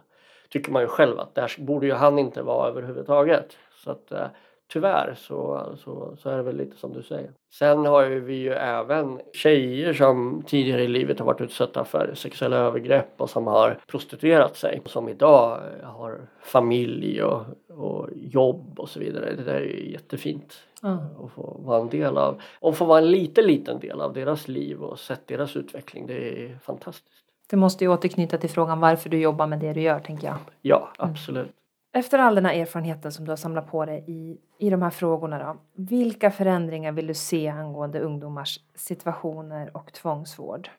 tycker 0.50 0.72
man 0.72 0.82
ju 0.82 0.88
själv 0.88 1.20
att 1.20 1.36
där 1.36 1.56
borde 1.60 1.86
ju 1.86 1.94
han 1.94 2.20
inte 2.20 2.42
vara 2.42 2.68
överhuvudtaget. 2.68 3.58
Så 3.84 3.92
att 3.92 4.12
eh, 4.12 4.28
tyvärr 4.68 5.14
så, 5.18 5.66
så, 5.78 6.16
så 6.18 6.30
är 6.30 6.38
det 6.38 6.44
väl 6.44 6.58
lite 6.58 6.78
som 6.78 6.94
du 6.94 7.04
säger. 7.04 7.32
Sen 7.52 7.86
har 7.86 8.06
ju 8.06 8.20
vi 8.20 8.36
ju 8.36 8.54
även 8.54 9.22
tjejer 9.34 9.94
som 9.94 10.44
tidigare 10.48 10.84
i 10.84 10.88
livet 10.88 11.20
har 11.20 11.26
varit 11.26 11.42
utsatta 11.42 11.86
för 11.86 12.14
sexuella 12.14 12.58
övergrepp 12.58 13.14
och 13.18 13.30
som 13.30 13.48
har 13.48 13.80
prostituerat 13.88 14.56
sig. 14.56 14.82
Som 14.86 15.10
idag 15.10 15.60
eh, 15.82 15.90
har 15.90 16.22
familj 16.42 17.24
och, 17.24 17.42
och 17.68 18.10
jobb 18.16 18.80
och 18.80 18.90
så 18.90 19.00
vidare. 19.00 19.34
Det 19.36 19.44
där 19.44 19.54
är 19.54 19.66
ju 19.66 19.92
jättefint 19.92 20.64
Mm. 20.84 20.98
att 20.98 21.32
få 21.32 21.58
vara 21.60 21.82
en 21.82 21.90
del 21.90 22.18
av. 22.18 22.42
Och 22.60 22.76
få 22.76 22.86
vara 22.86 23.00
en 23.00 23.12
liten, 23.12 23.46
liten 23.46 23.80
del 23.80 24.02
av 24.02 24.14
deras 24.14 24.48
liv 24.48 24.84
och 24.84 25.00
sett 25.00 25.28
deras 25.28 25.56
utveckling. 25.56 26.08
Det 26.08 26.46
är 26.46 26.58
fantastiskt. 26.58 27.26
Det 27.50 27.56
måste 27.56 27.84
ju 27.84 27.92
återknyta 27.92 28.38
till 28.38 28.50
frågan 28.50 28.80
varför 28.80 29.10
du 29.10 29.20
jobbar 29.20 29.48
med 29.48 29.60
det 29.60 29.74
du 29.74 29.82
gör, 29.82 30.00
tänker 30.00 30.28
jag. 30.28 30.38
Ja, 30.62 30.90
absolut. 30.98 31.52
Efter 31.94 32.20
all 32.20 32.36
den 32.36 32.46
här 32.46 32.54
erfarenheten 32.54 33.12
som 33.12 33.26
du 33.26 33.32
har 33.32 33.38
samlat 33.38 33.72
på 33.72 33.86
dig 33.86 34.04
i, 34.08 34.38
i 34.58 34.70
de 34.70 34.82
här 34.82 34.90
frågorna 34.90 35.40
då, 35.40 35.58
vilka 35.76 36.32
förändringar 36.32 36.92
vill 36.92 37.08
du 37.08 37.14
se 37.14 37.48
angående 37.48 38.00
ungdomars 38.00 38.60
situationer 38.76 39.78
och 39.78 39.94
tvångsvård? 39.94 40.70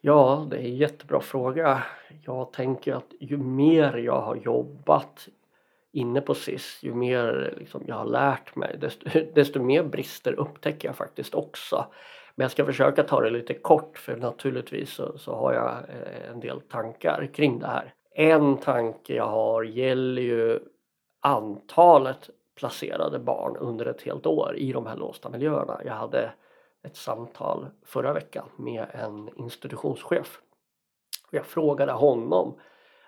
Ja, 0.00 0.46
det 0.50 0.56
är 0.56 0.60
en 0.60 0.76
jättebra 0.76 1.20
fråga. 1.20 1.82
Jag 2.24 2.52
tänker 2.52 2.94
att 2.94 3.12
ju 3.20 3.36
mer 3.36 3.96
jag 3.96 4.20
har 4.20 4.36
jobbat 4.36 5.28
inne 5.96 6.20
på 6.20 6.34
SIS, 6.34 6.78
ju 6.82 6.94
mer 6.94 7.54
liksom 7.58 7.82
jag 7.86 7.96
har 7.96 8.04
lärt 8.04 8.56
mig 8.56 8.76
desto, 8.80 9.08
desto 9.34 9.62
mer 9.62 9.82
brister 9.82 10.32
upptäcker 10.32 10.88
jag 10.88 10.96
faktiskt 10.96 11.34
också. 11.34 11.86
Men 12.34 12.44
jag 12.44 12.50
ska 12.50 12.64
försöka 12.64 13.02
ta 13.02 13.20
det 13.20 13.30
lite 13.30 13.54
kort 13.54 13.98
för 13.98 14.16
naturligtvis 14.16 14.90
så, 14.90 15.18
så 15.18 15.34
har 15.34 15.52
jag 15.52 15.70
eh, 15.72 16.30
en 16.30 16.40
del 16.40 16.60
tankar 16.60 17.30
kring 17.34 17.58
det 17.58 17.66
här. 17.66 17.94
En 18.14 18.56
tanke 18.56 19.14
jag 19.14 19.26
har 19.26 19.62
gäller 19.62 20.22
ju 20.22 20.60
antalet 21.20 22.30
placerade 22.54 23.18
barn 23.18 23.56
under 23.56 23.86
ett 23.86 24.02
helt 24.02 24.26
år 24.26 24.56
i 24.56 24.72
de 24.72 24.86
här 24.86 24.96
låsta 24.96 25.28
miljöerna. 25.28 25.80
Jag 25.84 25.94
hade 25.94 26.32
ett 26.86 26.96
samtal 26.96 27.66
förra 27.84 28.12
veckan 28.12 28.48
med 28.56 28.86
en 28.92 29.30
institutionschef. 29.36 30.40
Jag 31.30 31.46
frågade 31.46 31.92
honom 31.92 32.58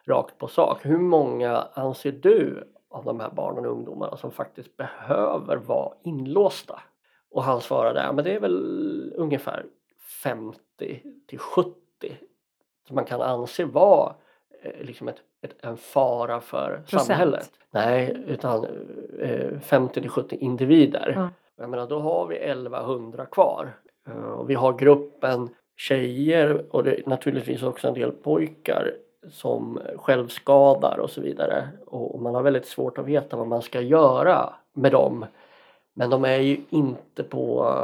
rakt 0.07 0.39
på 0.39 0.49
sak. 0.49 0.87
Hur 0.87 0.99
många 0.99 1.57
anser 1.73 2.13
du 2.13 2.69
av 2.91 3.05
de 3.05 3.21
här 3.21 3.31
barnen 3.31 3.67
och 3.67 3.73
ungdomarna 3.73 4.17
som 4.17 4.31
faktiskt 4.31 4.77
behöver 4.77 5.57
vara 5.57 5.95
inlåsta? 6.03 6.81
Och 7.31 7.43
han 7.43 7.61
svarade, 7.61 8.01
ja 8.01 8.13
men 8.13 8.25
det 8.25 8.35
är 8.35 8.41
väl 8.41 9.13
ungefär 9.17 9.67
50 10.23 11.03
till 11.27 11.39
70 11.39 11.75
som 12.87 12.95
man 12.95 13.05
kan 13.05 13.23
anse 13.23 13.65
vara 13.65 14.15
eh, 14.63 14.85
liksom 14.85 15.09
ett, 15.09 15.23
ett, 15.43 15.65
en 15.65 15.77
fara 15.77 16.41
för 16.41 16.77
Procent. 16.77 17.03
samhället. 17.03 17.51
Nej, 17.71 18.25
utan 18.27 18.67
eh, 19.21 19.59
50 19.61 20.01
till 20.01 20.11
70 20.11 20.37
individer. 20.37 21.13
Ja. 21.17 21.31
Jag 21.57 21.71
menar, 21.71 21.87
då 21.87 21.99
har 21.99 22.27
vi 22.27 22.37
1100 22.37 23.27
kvar. 23.27 23.77
Eh, 24.09 24.31
och 24.31 24.51
vi 24.51 24.55
har 24.55 24.73
gruppen 24.79 25.49
tjejer 25.77 26.67
och 26.71 26.85
det 26.85 27.07
naturligtvis 27.07 27.63
också 27.63 27.89
en 27.89 27.95
del 27.95 28.13
pojkar 28.13 28.95
som 29.31 29.81
självskadar 29.97 30.99
och 30.99 31.11
så 31.11 31.21
vidare. 31.21 31.69
Och 31.87 32.23
man 32.23 32.35
har 32.35 32.43
väldigt 32.43 32.67
svårt 32.67 32.99
att 32.99 33.07
veta 33.07 33.37
vad 33.37 33.47
man 33.47 33.63
ska 33.63 33.81
göra 33.81 34.55
med 34.73 34.93
dem. 34.93 35.27
Men 35.95 36.11
de 36.11 36.25
är 36.25 36.39
ju 36.39 36.61
inte 36.71 37.23
på, 37.23 37.75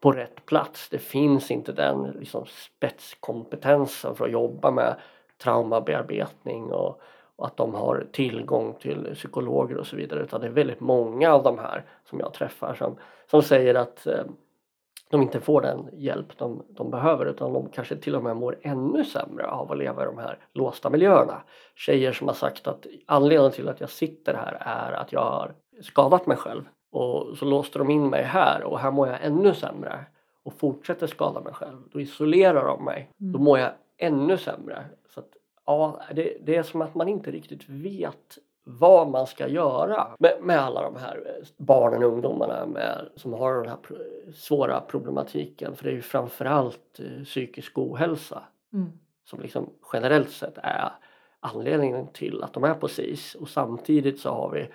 på 0.00 0.12
rätt 0.12 0.46
plats. 0.46 0.88
Det 0.88 0.98
finns 0.98 1.50
inte 1.50 1.72
den 1.72 2.16
liksom, 2.18 2.44
spetskompetensen 2.46 4.14
för 4.14 4.24
att 4.24 4.32
jobba 4.32 4.70
med 4.70 4.94
traumabearbetning 5.42 6.72
och, 6.72 7.00
och 7.36 7.46
att 7.46 7.56
de 7.56 7.74
har 7.74 8.06
tillgång 8.12 8.74
till 8.80 9.10
psykologer 9.14 9.76
och 9.76 9.86
så 9.86 9.96
vidare. 9.96 10.22
Utan 10.22 10.40
det 10.40 10.46
är 10.46 10.50
väldigt 10.50 10.80
många 10.80 11.32
av 11.32 11.42
de 11.42 11.58
här 11.58 11.84
som 12.10 12.20
jag 12.20 12.34
träffar 12.34 12.74
som, 12.74 12.96
som 13.30 13.42
säger 13.42 13.74
att 13.74 14.06
eh, 14.06 14.24
de 15.14 15.22
inte 15.22 15.40
får 15.40 15.60
den 15.60 15.88
hjälp 15.92 16.38
de, 16.38 16.64
de 16.68 16.90
behöver 16.90 17.26
utan 17.26 17.52
de 17.52 17.68
kanske 17.68 17.96
till 17.96 18.16
och 18.16 18.22
med 18.22 18.36
mår 18.36 18.58
ännu 18.62 19.04
sämre 19.04 19.46
av 19.46 19.72
att 19.72 19.78
leva 19.78 20.02
i 20.02 20.06
de 20.06 20.18
här 20.18 20.38
låsta 20.52 20.90
miljöerna. 20.90 21.42
Tjejer 21.74 22.12
som 22.12 22.26
har 22.26 22.34
sagt 22.34 22.66
att 22.66 22.86
anledningen 23.06 23.52
till 23.52 23.68
att 23.68 23.80
jag 23.80 23.90
sitter 23.90 24.34
här 24.34 24.56
är 24.60 24.92
att 24.92 25.12
jag 25.12 25.20
har 25.20 25.54
skadat 25.82 26.26
mig 26.26 26.36
själv 26.36 26.62
och 26.92 27.38
så 27.38 27.44
låste 27.44 27.78
de 27.78 27.90
in 27.90 28.10
mig 28.10 28.22
här 28.22 28.64
och 28.64 28.78
här 28.78 28.90
mår 28.90 29.08
jag 29.08 29.18
ännu 29.22 29.54
sämre 29.54 30.06
och 30.44 30.52
fortsätter 30.52 31.06
skada 31.06 31.40
mig 31.40 31.52
själv. 31.52 31.78
Då 31.92 32.00
isolerar 32.00 32.66
de 32.66 32.84
mig. 32.84 33.10
Då 33.16 33.38
mår 33.38 33.58
jag 33.58 33.72
ännu 33.98 34.36
sämre. 34.36 34.84
Så 35.08 35.20
att, 35.20 35.28
ja, 35.66 36.00
det, 36.14 36.36
det 36.46 36.56
är 36.56 36.62
som 36.62 36.82
att 36.82 36.94
man 36.94 37.08
inte 37.08 37.30
riktigt 37.30 37.68
vet 37.68 38.38
vad 38.64 39.08
man 39.08 39.26
ska 39.26 39.48
göra 39.48 40.06
med, 40.18 40.36
med 40.42 40.58
alla 40.60 40.82
de 40.82 40.96
här 40.96 41.16
eh, 41.26 41.46
barnen 41.56 42.04
och 42.04 42.12
ungdomarna 42.12 42.66
med, 42.66 43.08
som 43.16 43.32
har 43.32 43.54
den 43.54 43.68
här 43.68 43.78
svåra 44.34 44.80
problematiken. 44.80 45.76
För 45.76 45.84
det 45.84 45.90
är 45.90 45.94
ju 45.94 46.02
framförallt 46.02 47.00
eh, 47.00 47.24
psykisk 47.24 47.78
ohälsa 47.78 48.42
Mm. 48.72 48.92
som 49.24 49.40
liksom 49.40 49.70
generellt 49.92 50.30
sett 50.30 50.58
är 50.62 50.92
anledningen 51.40 52.06
till 52.12 52.42
att 52.42 52.52
de 52.52 52.64
är 52.64 52.74
på 52.74 52.88
SIS 52.88 53.34
och 53.34 53.48
samtidigt 53.48 54.20
så 54.20 54.30
har 54.30 54.50
vi 54.50 54.68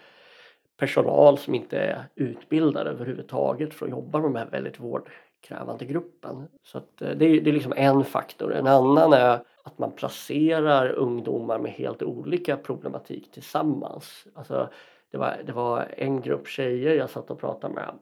personal 0.77 1.37
som 1.37 1.55
inte 1.55 1.77
är 1.79 2.03
utbildad 2.15 2.87
överhuvudtaget 2.87 3.73
för 3.73 3.85
att 3.85 3.91
jobba 3.91 4.19
med 4.19 4.27
de 4.31 4.35
här 4.35 4.45
väldigt 4.45 4.79
vårdkrävande 4.79 5.85
gruppen. 5.85 6.47
Så 6.63 6.77
eh, 6.77 6.83
det, 6.97 7.25
är, 7.25 7.41
det 7.41 7.49
är 7.49 7.53
liksom 7.53 7.73
en 7.75 8.03
faktor. 8.03 8.53
En 8.53 8.67
annan 8.67 9.13
är 9.13 9.39
att 9.63 9.79
man 9.79 9.91
placerar 9.91 10.89
ungdomar 10.89 11.59
med 11.59 11.71
helt 11.71 12.03
olika 12.03 12.57
problematik 12.57 13.31
tillsammans. 13.31 14.27
Alltså, 14.35 14.69
det, 15.11 15.17
var, 15.17 15.37
det 15.45 15.51
var 15.51 15.87
en 15.97 16.21
grupp 16.21 16.47
tjejer 16.47 16.95
jag 16.95 17.09
satt 17.09 17.31
och 17.31 17.39
pratade 17.39 17.73
med 17.73 17.93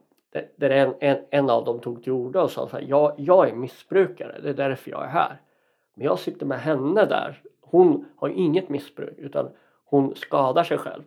där- 0.56 0.70
en, 0.70 0.94
en, 1.00 1.24
en 1.30 1.50
av 1.50 1.64
dem 1.64 1.80
tog 1.80 2.02
till 2.02 2.12
orda 2.12 2.42
och 2.42 2.50
sa 2.50 2.68
så 2.68 2.76
här, 2.76 2.84
jag, 2.88 3.14
jag 3.16 3.48
är 3.48 3.54
missbrukare, 3.54 4.40
det 4.42 4.48
är 4.48 4.54
därför 4.54 4.90
jag 4.90 5.04
är 5.04 5.08
här. 5.08 5.40
Men 5.94 6.04
jag 6.04 6.18
sitter 6.18 6.46
med 6.46 6.60
henne 6.60 7.04
där. 7.04 7.42
Hon 7.60 8.04
har 8.16 8.28
inget 8.28 8.68
missbruk 8.68 9.18
utan 9.18 9.50
hon 9.84 10.14
skadar 10.16 10.64
sig 10.64 10.78
själv. 10.78 11.02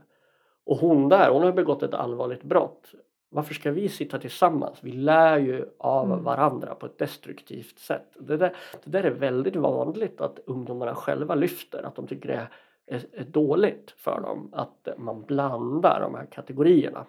Och 0.66 0.78
hon 0.78 1.10
där, 1.10 1.30
hon 1.30 1.44
har 1.44 1.52
begått 1.52 1.84
ett 1.84 1.94
allvarligt 1.94 2.44
brott. 2.44 2.92
Varför 3.34 3.54
ska 3.54 3.72
vi 3.72 3.90
sitta 3.90 4.20
tillsammans? 4.20 4.80
Vi 4.82 4.92
lär 4.92 5.38
ju 5.38 5.66
av 5.78 6.06
Mm. 6.12 6.24
varandra 6.24 6.76
på 6.76 6.86
ett 6.86 6.98
destruktivt 6.98 7.80
sätt. 7.80 8.08
Det 8.20 8.38
där, 8.38 8.56
det 8.84 8.92
där 8.92 9.04
är 9.04 9.12
väldigt 9.12 9.56
vanligt 9.56 10.22
att 10.22 10.40
ungdomarna 10.46 10.96
själva 10.96 11.36
lyfter. 11.36 11.84
Att 11.84 11.96
de 11.96 12.08
tycker 12.08 12.28
det 12.28 12.36
är 12.36 12.50
är, 12.92 13.24
dåligt 13.24 13.92
för 13.98 14.22
dem 14.22 14.50
att 14.54 14.88
man 14.98 15.22
blandar 15.22 16.00
de 16.02 16.16
här 16.16 16.26
kategorierna. 16.26 17.06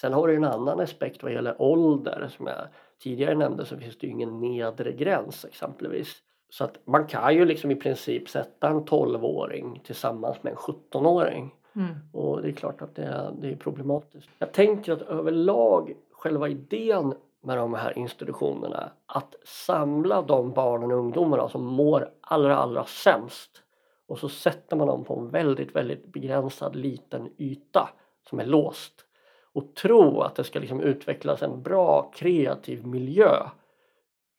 Sen 0.00 0.12
har 0.12 0.28
du 0.28 0.36
en 0.36 0.44
annan 0.44 0.80
aspekt 0.80 1.22
vad 1.22 1.32
gäller 1.32 1.62
ålder 1.62 2.28
som 2.36 2.46
jag 2.46 2.66
tidigare 3.02 3.34
nämnde 3.34 3.66
så 3.66 3.76
finns 3.76 3.98
det 3.98 4.06
ju 4.06 4.12
ingen 4.12 4.40
nedre 4.40 4.92
gräns 4.92 5.44
exempelvis. 5.44 6.16
Så 6.50 6.64
att 6.64 6.78
man 6.84 7.06
kan 7.06 7.34
ju 7.34 7.44
liksom 7.44 7.70
i 7.70 7.76
princip 7.76 8.28
sätta 8.28 8.68
en 8.68 8.84
12-åring 8.84 9.80
tillsammans 9.84 10.42
med 10.42 10.50
en 10.50 10.56
17-åring. 10.56 11.54
Mm. 11.76 11.94
Och 12.12 12.42
det 12.42 12.48
är 12.48 12.52
klart 12.52 12.82
att 12.82 12.94
det 12.94 13.04
är, 13.04 13.32
det 13.40 13.50
är 13.50 13.56
problematiskt. 13.56 14.28
Jag 14.38 14.52
tänker 14.52 14.92
att 14.92 15.02
överlag 15.02 15.94
själva 16.12 16.48
idén 16.48 17.14
med 17.40 17.58
de 17.58 17.74
här 17.74 17.98
institutionerna 17.98 18.90
att 19.06 19.34
samla 19.44 20.22
de 20.22 20.52
barnen 20.52 20.92
och 20.92 20.98
ungdomarna 20.98 21.48
som 21.48 21.64
mår 21.64 22.10
allra 22.20 22.56
allra 22.56 22.84
sämst 22.84 23.62
och 24.06 24.18
så 24.18 24.28
sätter 24.28 24.76
man 24.76 24.86
dem 24.86 25.04
på 25.04 25.18
en 25.18 25.28
väldigt 25.28 25.76
väldigt 25.76 26.06
begränsad 26.06 26.76
liten 26.76 27.30
yta 27.38 27.90
som 28.28 28.40
är 28.40 28.46
låst 28.46 29.04
och 29.52 29.74
tro 29.74 30.20
att 30.20 30.34
det 30.34 30.44
ska 30.44 30.58
liksom 30.58 30.80
utvecklas 30.80 31.42
en 31.42 31.62
bra 31.62 32.10
kreativ 32.14 32.86
miljö 32.86 33.48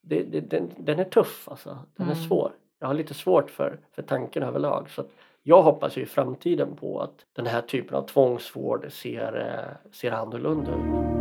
det, 0.04 0.24
det, 0.24 0.42
den, 0.42 0.72
den, 0.78 1.00
är 1.00 1.04
tuff 1.04 1.48
alltså, 1.48 1.70
den 1.96 2.06
mm. 2.06 2.18
är 2.18 2.28
svår. 2.28 2.52
Jag 2.80 2.88
har 2.88 2.94
lite 2.94 3.14
svårt 3.14 3.50
för, 3.50 3.80
för 3.92 4.02
tanken 4.02 4.44
överlag 4.44 4.90
så 4.90 5.04
jag 5.44 5.62
hoppas 5.62 5.98
ju 5.98 6.02
i 6.02 6.06
framtiden 6.06 6.76
på 6.76 7.02
att 7.02 7.26
den 7.34 7.46
här 7.46 7.62
typen 7.62 7.98
av 7.98 8.02
tvångsvård 8.02 8.92
ser, 8.92 9.38
eh, 9.38 9.92
ser 9.92 10.12
annorlunda 10.12 10.72
ut. 10.72 11.14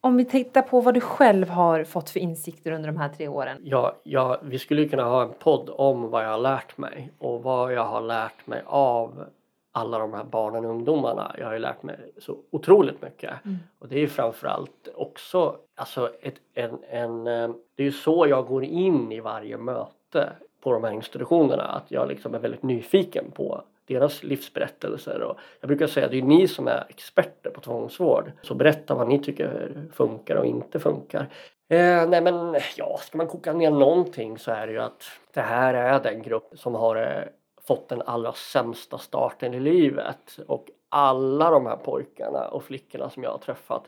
Om 0.00 0.16
vi 0.16 0.24
tittar 0.24 0.62
på 0.62 0.80
vad 0.80 0.94
du 0.94 1.00
själv 1.00 1.48
har 1.48 1.84
fått 1.84 2.10
för 2.10 2.20
insikter 2.20 2.72
under 2.72 2.88
de 2.88 2.96
här 2.96 3.08
tre 3.08 3.28
åren? 3.28 3.58
Ja, 3.62 3.96
ja, 4.02 4.40
vi 4.42 4.58
skulle 4.58 4.88
kunna 4.88 5.04
ha 5.04 5.22
en 5.22 5.32
podd 5.38 5.70
om 5.72 6.10
vad 6.10 6.24
jag 6.24 6.30
har 6.30 6.38
lärt 6.38 6.78
mig 6.78 7.12
och 7.18 7.42
vad 7.42 7.72
jag 7.72 7.84
har 7.84 8.00
lärt 8.00 8.46
mig 8.46 8.62
av 8.66 9.24
alla 9.72 9.98
de 9.98 10.12
här 10.12 10.24
barnen 10.24 10.64
och 10.64 10.70
ungdomarna. 10.70 11.34
Jag 11.38 11.46
har 11.46 11.52
ju 11.52 11.58
lärt 11.58 11.82
mig 11.82 12.12
så 12.18 12.36
otroligt 12.50 13.02
mycket. 13.02 13.44
Mm. 13.44 13.56
Och 13.78 13.88
det 13.88 13.96
är 13.96 14.00
ju 14.00 14.08
framförallt 14.08 14.88
också 14.94 15.56
alltså 15.74 16.10
ett, 16.20 16.34
en, 16.54 16.78
en, 16.90 17.26
eh, 17.26 17.50
det 17.74 17.82
är 17.82 17.86
ju 17.86 17.92
så 17.92 18.26
jag 18.28 18.46
går 18.46 18.64
in 18.64 19.12
i 19.12 19.20
varje 19.20 19.56
möte 19.56 19.95
Eh, 20.14 20.28
på 20.60 20.72
de 20.72 20.84
här 20.84 20.92
institutionerna. 20.92 21.62
Att 21.62 21.90
jag 21.90 22.08
liksom 22.08 22.34
är 22.34 22.38
väldigt 22.38 22.62
nyfiken 22.62 23.30
på 23.30 23.62
deras 23.86 24.22
livsberättelser. 24.22 25.22
Och 25.22 25.38
jag 25.60 25.68
brukar 25.68 25.86
säga 25.86 26.06
att 26.06 26.12
det 26.12 26.18
är 26.18 26.22
ni 26.22 26.48
som 26.48 26.68
är 26.68 26.84
experter 26.88 27.50
på 27.50 27.60
tvångsvård. 27.60 28.32
Så 28.42 28.54
berätta 28.54 28.94
vad 28.94 29.08
ni 29.08 29.18
tycker 29.18 29.72
funkar 29.92 30.36
och 30.36 30.46
inte 30.46 30.80
funkar. 30.80 31.20
Eh, 31.68 32.08
nej 32.08 32.20
men 32.20 32.56
ja, 32.76 32.98
ska 33.00 33.18
man 33.18 33.26
koka 33.26 33.52
ner 33.52 33.70
någonting 33.70 34.38
så 34.38 34.50
är 34.50 34.66
det 34.66 34.72
ju 34.72 34.80
att 34.80 35.02
det 35.34 35.40
här 35.40 35.74
är 35.74 36.02
den 36.02 36.22
grupp 36.22 36.48
som 36.52 36.74
har 36.74 36.96
eh, 36.96 37.24
fått 37.66 37.88
den 37.88 38.02
allra 38.02 38.32
sämsta 38.32 38.98
starten 38.98 39.54
i 39.54 39.60
livet. 39.60 40.38
Och 40.46 40.66
alla 40.88 41.50
de 41.50 41.66
här 41.66 41.76
pojkarna 41.76 42.48
och 42.48 42.64
flickorna 42.64 43.10
som 43.10 43.22
jag 43.22 43.30
har 43.30 43.38
träffat 43.38 43.82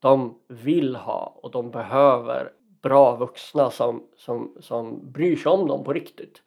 de 0.00 0.38
vill 0.48 0.96
ha 0.96 1.38
och 1.42 1.50
de 1.50 1.70
behöver 1.70 2.52
bra 2.82 3.16
vuxna 3.16 3.70
som, 3.70 4.06
som, 4.16 4.56
som 4.60 5.12
bryr 5.12 5.36
sig 5.36 5.52
om 5.52 5.68
dem 5.68 5.84
på 5.84 5.92
riktigt 5.92 6.42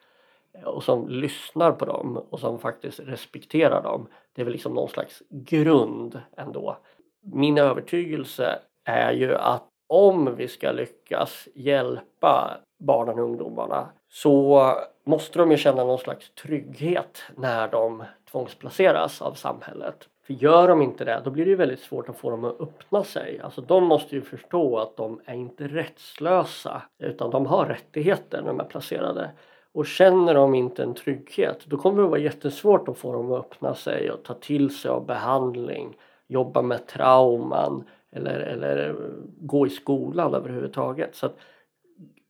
och 0.66 0.84
som 0.84 1.10
lyssnar 1.10 1.72
på 1.72 1.86
dem 1.86 2.18
och 2.30 2.40
som 2.40 2.60
faktiskt 2.60 3.00
respekterar 3.00 3.84
dem. 3.84 4.08
Det 4.34 4.42
är 4.42 4.46
väl 4.46 4.54
liksom 4.54 4.74
någon 4.74 4.90
slags 4.90 5.24
grund 5.30 6.22
ändå. 6.38 6.78
Min 7.22 7.58
övertygelse 7.58 8.60
är 8.86 9.12
ju 9.12 9.36
att 9.36 9.64
om 9.88 10.36
vi 10.36 10.48
ska 10.48 10.72
lyckas 10.72 11.48
hjälpa 11.56 12.58
barnen 12.80 13.20
och 13.20 13.26
ungdomarna 13.26 13.90
så 14.10 14.76
måste 15.04 15.40
de 15.40 15.52
ju 15.52 15.58
känna 15.58 15.84
någon 15.84 16.00
slags 16.00 16.32
trygghet 16.36 17.24
när 17.36 17.68
de 17.68 18.04
tvångsplaceras 18.32 19.22
av 19.22 19.34
samhället. 19.34 20.10
För 20.24 20.34
gör 20.34 20.68
de 20.68 20.82
inte 20.82 21.06
det, 21.06 21.22
då 21.26 21.32
blir 21.32 21.46
det 21.46 21.56
väldigt 21.56 21.80
svårt 21.80 22.10
att 22.10 22.18
få 22.18 22.30
dem 22.30 22.46
att 22.46 22.62
öppna 22.62 23.04
sig. 23.04 23.40
Alltså 23.44 23.62
de 23.62 23.84
måste 23.84 24.16
ju 24.16 24.22
förstå 24.22 24.78
att 24.78 24.98
de 24.98 25.22
är 25.26 25.36
inte 25.36 25.68
rättslösa 25.68 26.82
utan 27.00 27.32
de 27.32 27.46
har 27.46 27.66
rättigheter 27.66 28.42
när 28.42 28.48
de 28.48 28.60
är 28.60 28.64
placerade. 28.64 29.32
Och 29.72 29.86
känner 29.86 30.34
de 30.34 30.56
inte 30.56 30.84
en 30.84 30.94
trygghet 30.94 31.66
då 31.66 31.78
kommer 31.78 32.02
det 32.02 32.08
vara 32.08 32.20
jättesvårt 32.20 32.88
att 32.88 32.98
få 32.98 33.14
dem 33.14 33.32
att 33.32 33.40
öppna 33.40 33.76
sig 33.76 34.12
och 34.12 34.24
ta 34.24 34.34
till 34.34 34.78
sig 34.78 34.92
av 34.92 35.06
behandling, 35.06 35.98
jobba 36.28 36.62
med 36.62 36.88
trauman 36.88 37.84
eller, 38.12 38.40
eller 38.40 38.96
gå 39.42 39.68
i 39.68 39.70
skolan 39.70 40.34
överhuvudtaget. 40.34 41.16
Så 41.16 41.30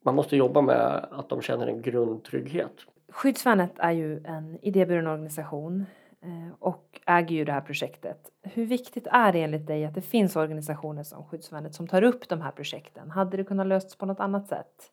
man 0.05 0.15
måste 0.15 0.37
jobba 0.37 0.61
med 0.61 1.07
att 1.11 1.29
de 1.29 1.41
känner 1.41 1.67
en 1.67 1.81
grundtrygghet. 1.81 2.73
Skyddsvärnet 3.09 3.73
är 3.77 3.91
ju 3.91 4.23
en 4.25 4.59
idéburen 4.61 5.07
organisation 5.07 5.85
Eh, 6.23 6.53
och 6.59 7.01
äger 7.05 7.35
ju 7.35 7.45
det 7.45 7.51
här 7.51 7.61
projektet. 7.61 8.17
Hur 8.41 8.65
viktigt 8.65 9.07
är 9.11 9.31
det 9.33 9.41
enligt 9.41 9.67
dig 9.67 9.85
att 9.85 9.95
det 9.95 10.01
finns 10.01 10.35
organisationer 10.35 11.03
som 11.03 11.25
Skyddsvärnet 11.25 11.75
som 11.75 11.87
tar 11.87 12.03
upp 12.03 12.29
de 12.29 12.41
här 12.41 12.51
projekten? 12.51 13.11
Hade 13.11 13.37
det 13.37 13.43
kunnat 13.43 13.67
lösas 13.67 13.95
på 13.95 14.05
något 14.05 14.19
annat 14.19 14.47
sätt? 14.47 14.91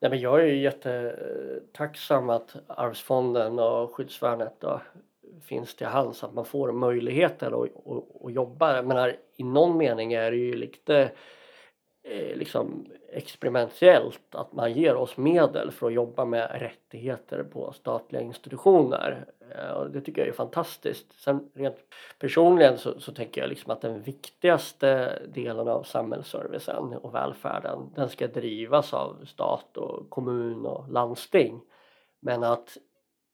Nej, 0.00 0.10
men 0.10 0.20
jag 0.20 0.40
är 0.40 0.46
ju 0.46 0.62
jättetacksam 0.62 2.30
att 2.30 2.56
Arvsfonden 2.66 3.58
och 3.58 3.94
Skyddsvärnet 3.94 4.60
då 4.60 4.80
finns 5.42 5.76
till 5.76 5.86
hands, 5.86 6.24
att 6.24 6.34
man 6.34 6.44
får 6.44 6.72
möjligheter 6.72 7.46
att, 7.46 7.70
att, 7.86 8.24
att 8.24 8.32
jobba. 8.32 8.76
Jag 8.76 8.86
menar, 8.86 9.16
I 9.36 9.44
någon 9.44 9.76
mening 9.76 10.12
är 10.12 10.30
det 10.30 10.36
ju 10.36 10.56
lite 10.56 11.10
eh, 12.02 12.36
liksom 12.36 12.86
experimentellt 13.12 14.34
att 14.34 14.52
man 14.52 14.72
ger 14.72 14.94
oss 14.94 15.16
medel 15.16 15.70
för 15.70 15.86
att 15.86 15.92
jobba 15.92 16.24
med 16.24 16.50
rättigheter 16.60 17.42
på 17.42 17.72
statliga 17.72 18.22
institutioner. 18.22 19.26
Eh, 19.50 19.84
det 19.84 20.00
tycker 20.00 20.20
jag 20.20 20.28
är 20.28 20.32
fantastiskt. 20.32 21.20
Sen 21.20 21.50
rent 21.54 21.76
personligen 22.18 22.78
så, 22.78 23.00
så 23.00 23.12
tänker 23.12 23.40
jag 23.40 23.48
liksom 23.48 23.72
att 23.72 23.80
den 23.80 24.02
viktigaste 24.02 25.18
delen 25.34 25.68
av 25.68 25.82
samhällsservicen 25.82 26.92
och 26.92 27.14
välfärden 27.14 27.78
den 27.94 28.08
ska 28.08 28.26
drivas 28.26 28.94
av 28.94 29.24
stat 29.24 29.76
och 29.76 30.10
kommun 30.10 30.66
och 30.66 30.92
landsting. 30.92 31.60
Men 32.20 32.42
att 32.44 32.78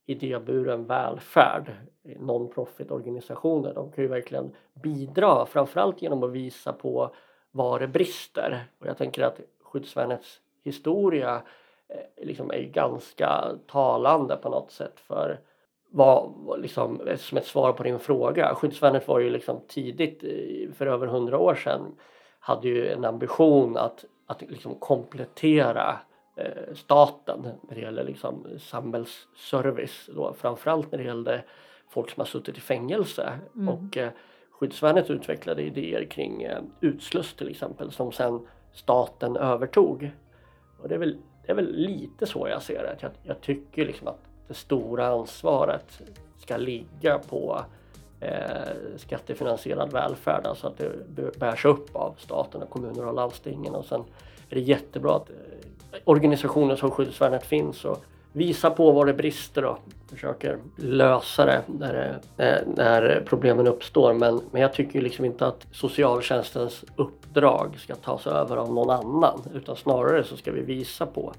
idéburen 0.06 0.84
välfärd, 0.84 1.72
non-profit 2.04 2.90
organisationer, 2.90 3.74
de 3.74 3.92
kan 3.92 4.04
ju 4.04 4.08
verkligen 4.08 4.54
bidra 4.82 5.46
framförallt 5.46 6.02
genom 6.02 6.22
att 6.22 6.32
visa 6.32 6.72
på 6.72 7.14
var 7.58 7.78
det 7.78 7.88
brister. 7.88 8.64
Och 8.78 8.86
jag 8.86 8.98
tänker 8.98 9.22
att 9.22 9.40
skyddsvärnets 9.62 10.40
historia 10.64 11.42
eh, 11.88 12.26
liksom 12.26 12.50
är 12.50 12.62
ganska 12.62 13.44
talande 13.66 14.36
på 14.36 14.48
något 14.48 14.70
sätt 14.70 15.00
för 15.00 15.40
vad, 15.90 16.34
liksom, 16.58 17.00
som 17.16 17.38
ett 17.38 17.46
svar 17.46 17.72
på 17.72 17.82
din 17.82 17.98
fråga. 17.98 18.54
Skyddsvärnet 18.54 19.08
var 19.08 19.18
ju 19.18 19.30
liksom 19.30 19.60
tidigt 19.68 20.24
för 20.76 20.86
över 20.86 21.06
hundra 21.06 21.38
år 21.38 21.54
sedan 21.54 21.96
hade 22.38 22.68
ju 22.68 22.88
en 22.88 23.04
ambition 23.04 23.76
att, 23.76 24.04
att 24.26 24.42
liksom 24.42 24.74
komplettera 24.74 25.96
eh, 26.36 26.74
staten 26.74 27.48
när 27.68 27.74
det 27.74 27.80
gäller 27.80 28.04
liksom 28.04 28.46
samhällsservice 28.58 30.10
då, 30.14 30.32
framförallt 30.32 30.92
när 30.92 30.98
det 30.98 31.04
gällde 31.04 31.44
folk 31.88 32.10
som 32.10 32.20
har 32.20 32.26
suttit 32.26 32.56
i 32.56 32.60
fängelse 32.60 33.38
mm. 33.54 33.68
och 33.68 33.96
eh, 33.96 34.10
Skyddsvärnet 34.58 35.10
utvecklade 35.10 35.62
idéer 35.62 36.04
kring 36.04 36.42
eh, 36.42 36.62
utsluss 36.80 37.34
till 37.34 37.48
exempel 37.48 37.92
som 37.92 38.12
sen 38.12 38.46
staten 38.72 39.36
övertog. 39.36 40.10
Och 40.82 40.88
det 40.88 40.94
är 40.94 40.98
väl, 40.98 41.18
det 41.46 41.52
är 41.52 41.56
väl 41.56 41.76
lite 41.76 42.26
så 42.26 42.48
jag 42.48 42.62
ser 42.62 42.82
det. 42.82 42.96
Jag, 43.00 43.10
jag 43.22 43.40
tycker 43.40 43.86
liksom 43.86 44.08
att 44.08 44.20
det 44.48 44.54
stora 44.54 45.06
ansvaret 45.06 46.00
ska 46.38 46.56
ligga 46.56 47.18
på 47.18 47.64
eh, 48.20 48.96
skattefinansierad 48.96 49.92
välfärd, 49.92 50.46
alltså 50.46 50.66
att 50.66 50.78
det 51.08 51.38
bärs 51.38 51.64
upp 51.64 51.96
av 51.96 52.14
staten 52.18 52.62
och 52.62 52.70
kommuner 52.70 53.06
och 53.06 53.14
landstingen 53.14 53.74
och 53.74 53.84
sen 53.84 54.04
är 54.48 54.54
det 54.54 54.60
jättebra 54.60 55.16
att 55.16 55.30
eh, 55.30 55.98
organisationer 56.04 56.76
som 56.76 56.90
Skyddsvärnet 56.90 57.46
finns 57.46 57.84
och 57.84 58.04
visar 58.32 58.70
på 58.70 58.92
var 58.92 59.06
det 59.06 59.14
brister 59.14 59.64
och 59.64 59.78
försöker 60.10 60.58
lösa 60.76 61.46
det 61.46 61.62
när, 61.66 62.20
det, 62.36 62.64
när 62.76 63.22
problemen 63.26 63.66
uppstår. 63.66 64.14
Men, 64.14 64.40
men 64.50 64.62
jag 64.62 64.72
tycker 64.72 65.00
liksom 65.00 65.24
inte 65.24 65.46
att 65.46 65.66
socialtjänstens 65.72 66.84
uppdrag 66.96 67.76
ska 67.78 67.94
tas 67.94 68.26
över 68.26 68.56
av 68.56 68.74
någon 68.74 68.90
annan 68.90 69.40
utan 69.54 69.76
snarare 69.76 70.24
så 70.24 70.36
ska 70.36 70.52
vi 70.52 70.60
visa 70.60 71.06
på 71.06 71.32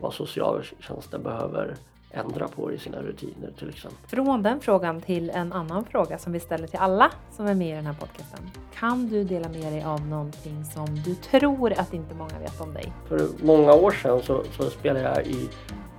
vad 0.00 0.14
socialtjänsten 0.14 1.22
behöver 1.22 1.74
ändra 2.10 2.48
på 2.48 2.72
i 2.72 2.78
sina 2.78 3.02
rutiner 3.02 3.52
till 3.58 3.68
exempel. 3.68 3.98
Från 4.08 4.42
den 4.42 4.60
frågan 4.60 5.00
till 5.00 5.30
en 5.30 5.52
annan 5.52 5.84
fråga 5.84 6.18
som 6.18 6.32
vi 6.32 6.40
ställer 6.40 6.66
till 6.66 6.78
alla 6.78 7.10
som 7.32 7.46
är 7.46 7.54
med 7.54 7.68
i 7.68 7.72
den 7.72 7.86
här 7.86 7.94
podcasten. 7.94 8.40
Kan 8.74 9.08
du 9.08 9.24
dela 9.24 9.48
med 9.48 9.72
dig 9.72 9.82
av 9.82 10.06
någonting 10.06 10.64
som 10.64 10.86
du 11.04 11.14
tror 11.14 11.72
att 11.72 11.94
inte 11.94 12.14
många 12.14 12.38
vet 12.38 12.60
om 12.60 12.74
dig? 12.74 12.92
För 13.08 13.28
många 13.42 13.72
år 13.72 13.90
sedan 13.90 14.20
så, 14.22 14.42
så 14.56 14.70
spelade 14.70 15.04
jag 15.04 15.26
i 15.26 15.48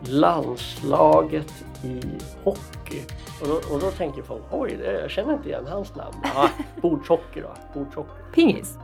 landslaget 0.01 1.53
i 1.83 2.01
hockey. 2.43 3.01
Och 3.41 3.47
då, 3.47 3.73
och 3.73 3.79
då 3.79 3.91
tänker 3.91 4.21
folk, 4.21 4.43
oj, 4.51 4.79
jag 5.01 5.09
känner 5.11 5.33
inte 5.33 5.49
igen 5.49 5.67
hans 5.69 5.95
namn. 5.95 6.15
Ah, 6.35 6.47
bordshockey 6.81 7.41
då. 7.41 7.49
Bordshockey. 7.73 8.11
Pingis? 8.33 8.77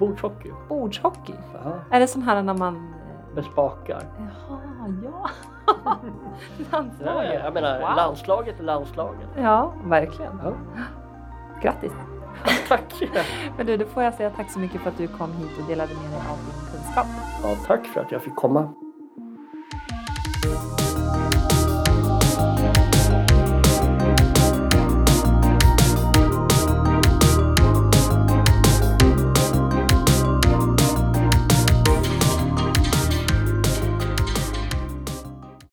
Bordshockey. 0.00 0.50
Bordshockey? 0.68 1.34
Aha. 1.64 1.74
Är 1.90 2.00
det 2.00 2.06
sån 2.06 2.22
här 2.22 2.42
när 2.42 2.54
man 2.54 2.94
bespakar. 3.34 4.02
Jaha, 4.18 4.58
ja. 5.04 5.28
Ja, 5.76 5.96
Landslaget. 6.70 7.40
jag 7.44 7.54
menar, 7.54 7.80
Wow. 7.80 7.96
landslaget 7.96 8.60
är 8.60 8.64
landslaget. 8.64 9.28
Ja, 9.36 9.72
verkligen. 9.84 10.40
Ja. 10.44 10.52
Grattis! 11.62 11.92
Tack! 12.68 12.94
Men 13.56 13.66
du, 13.66 13.76
då 13.76 13.84
får 13.86 14.02
jag 14.02 14.14
säga 14.14 14.30
tack 14.30 14.50
så 14.50 14.58
mycket 14.58 14.80
för 14.80 14.90
att 14.90 14.98
du 14.98 15.06
kom 15.08 15.32
hit 15.32 15.50
och 15.60 15.66
delade 15.68 15.94
med 15.94 16.10
dig 16.10 16.20
av 16.30 16.36
din 16.38 16.70
kunskap. 16.72 17.06
Ja, 17.42 17.56
tack 17.66 17.86
för 17.86 18.00
att 18.00 18.12
jag 18.12 18.22
fick 18.22 18.34
komma. 18.36 18.72
you. 20.44 20.81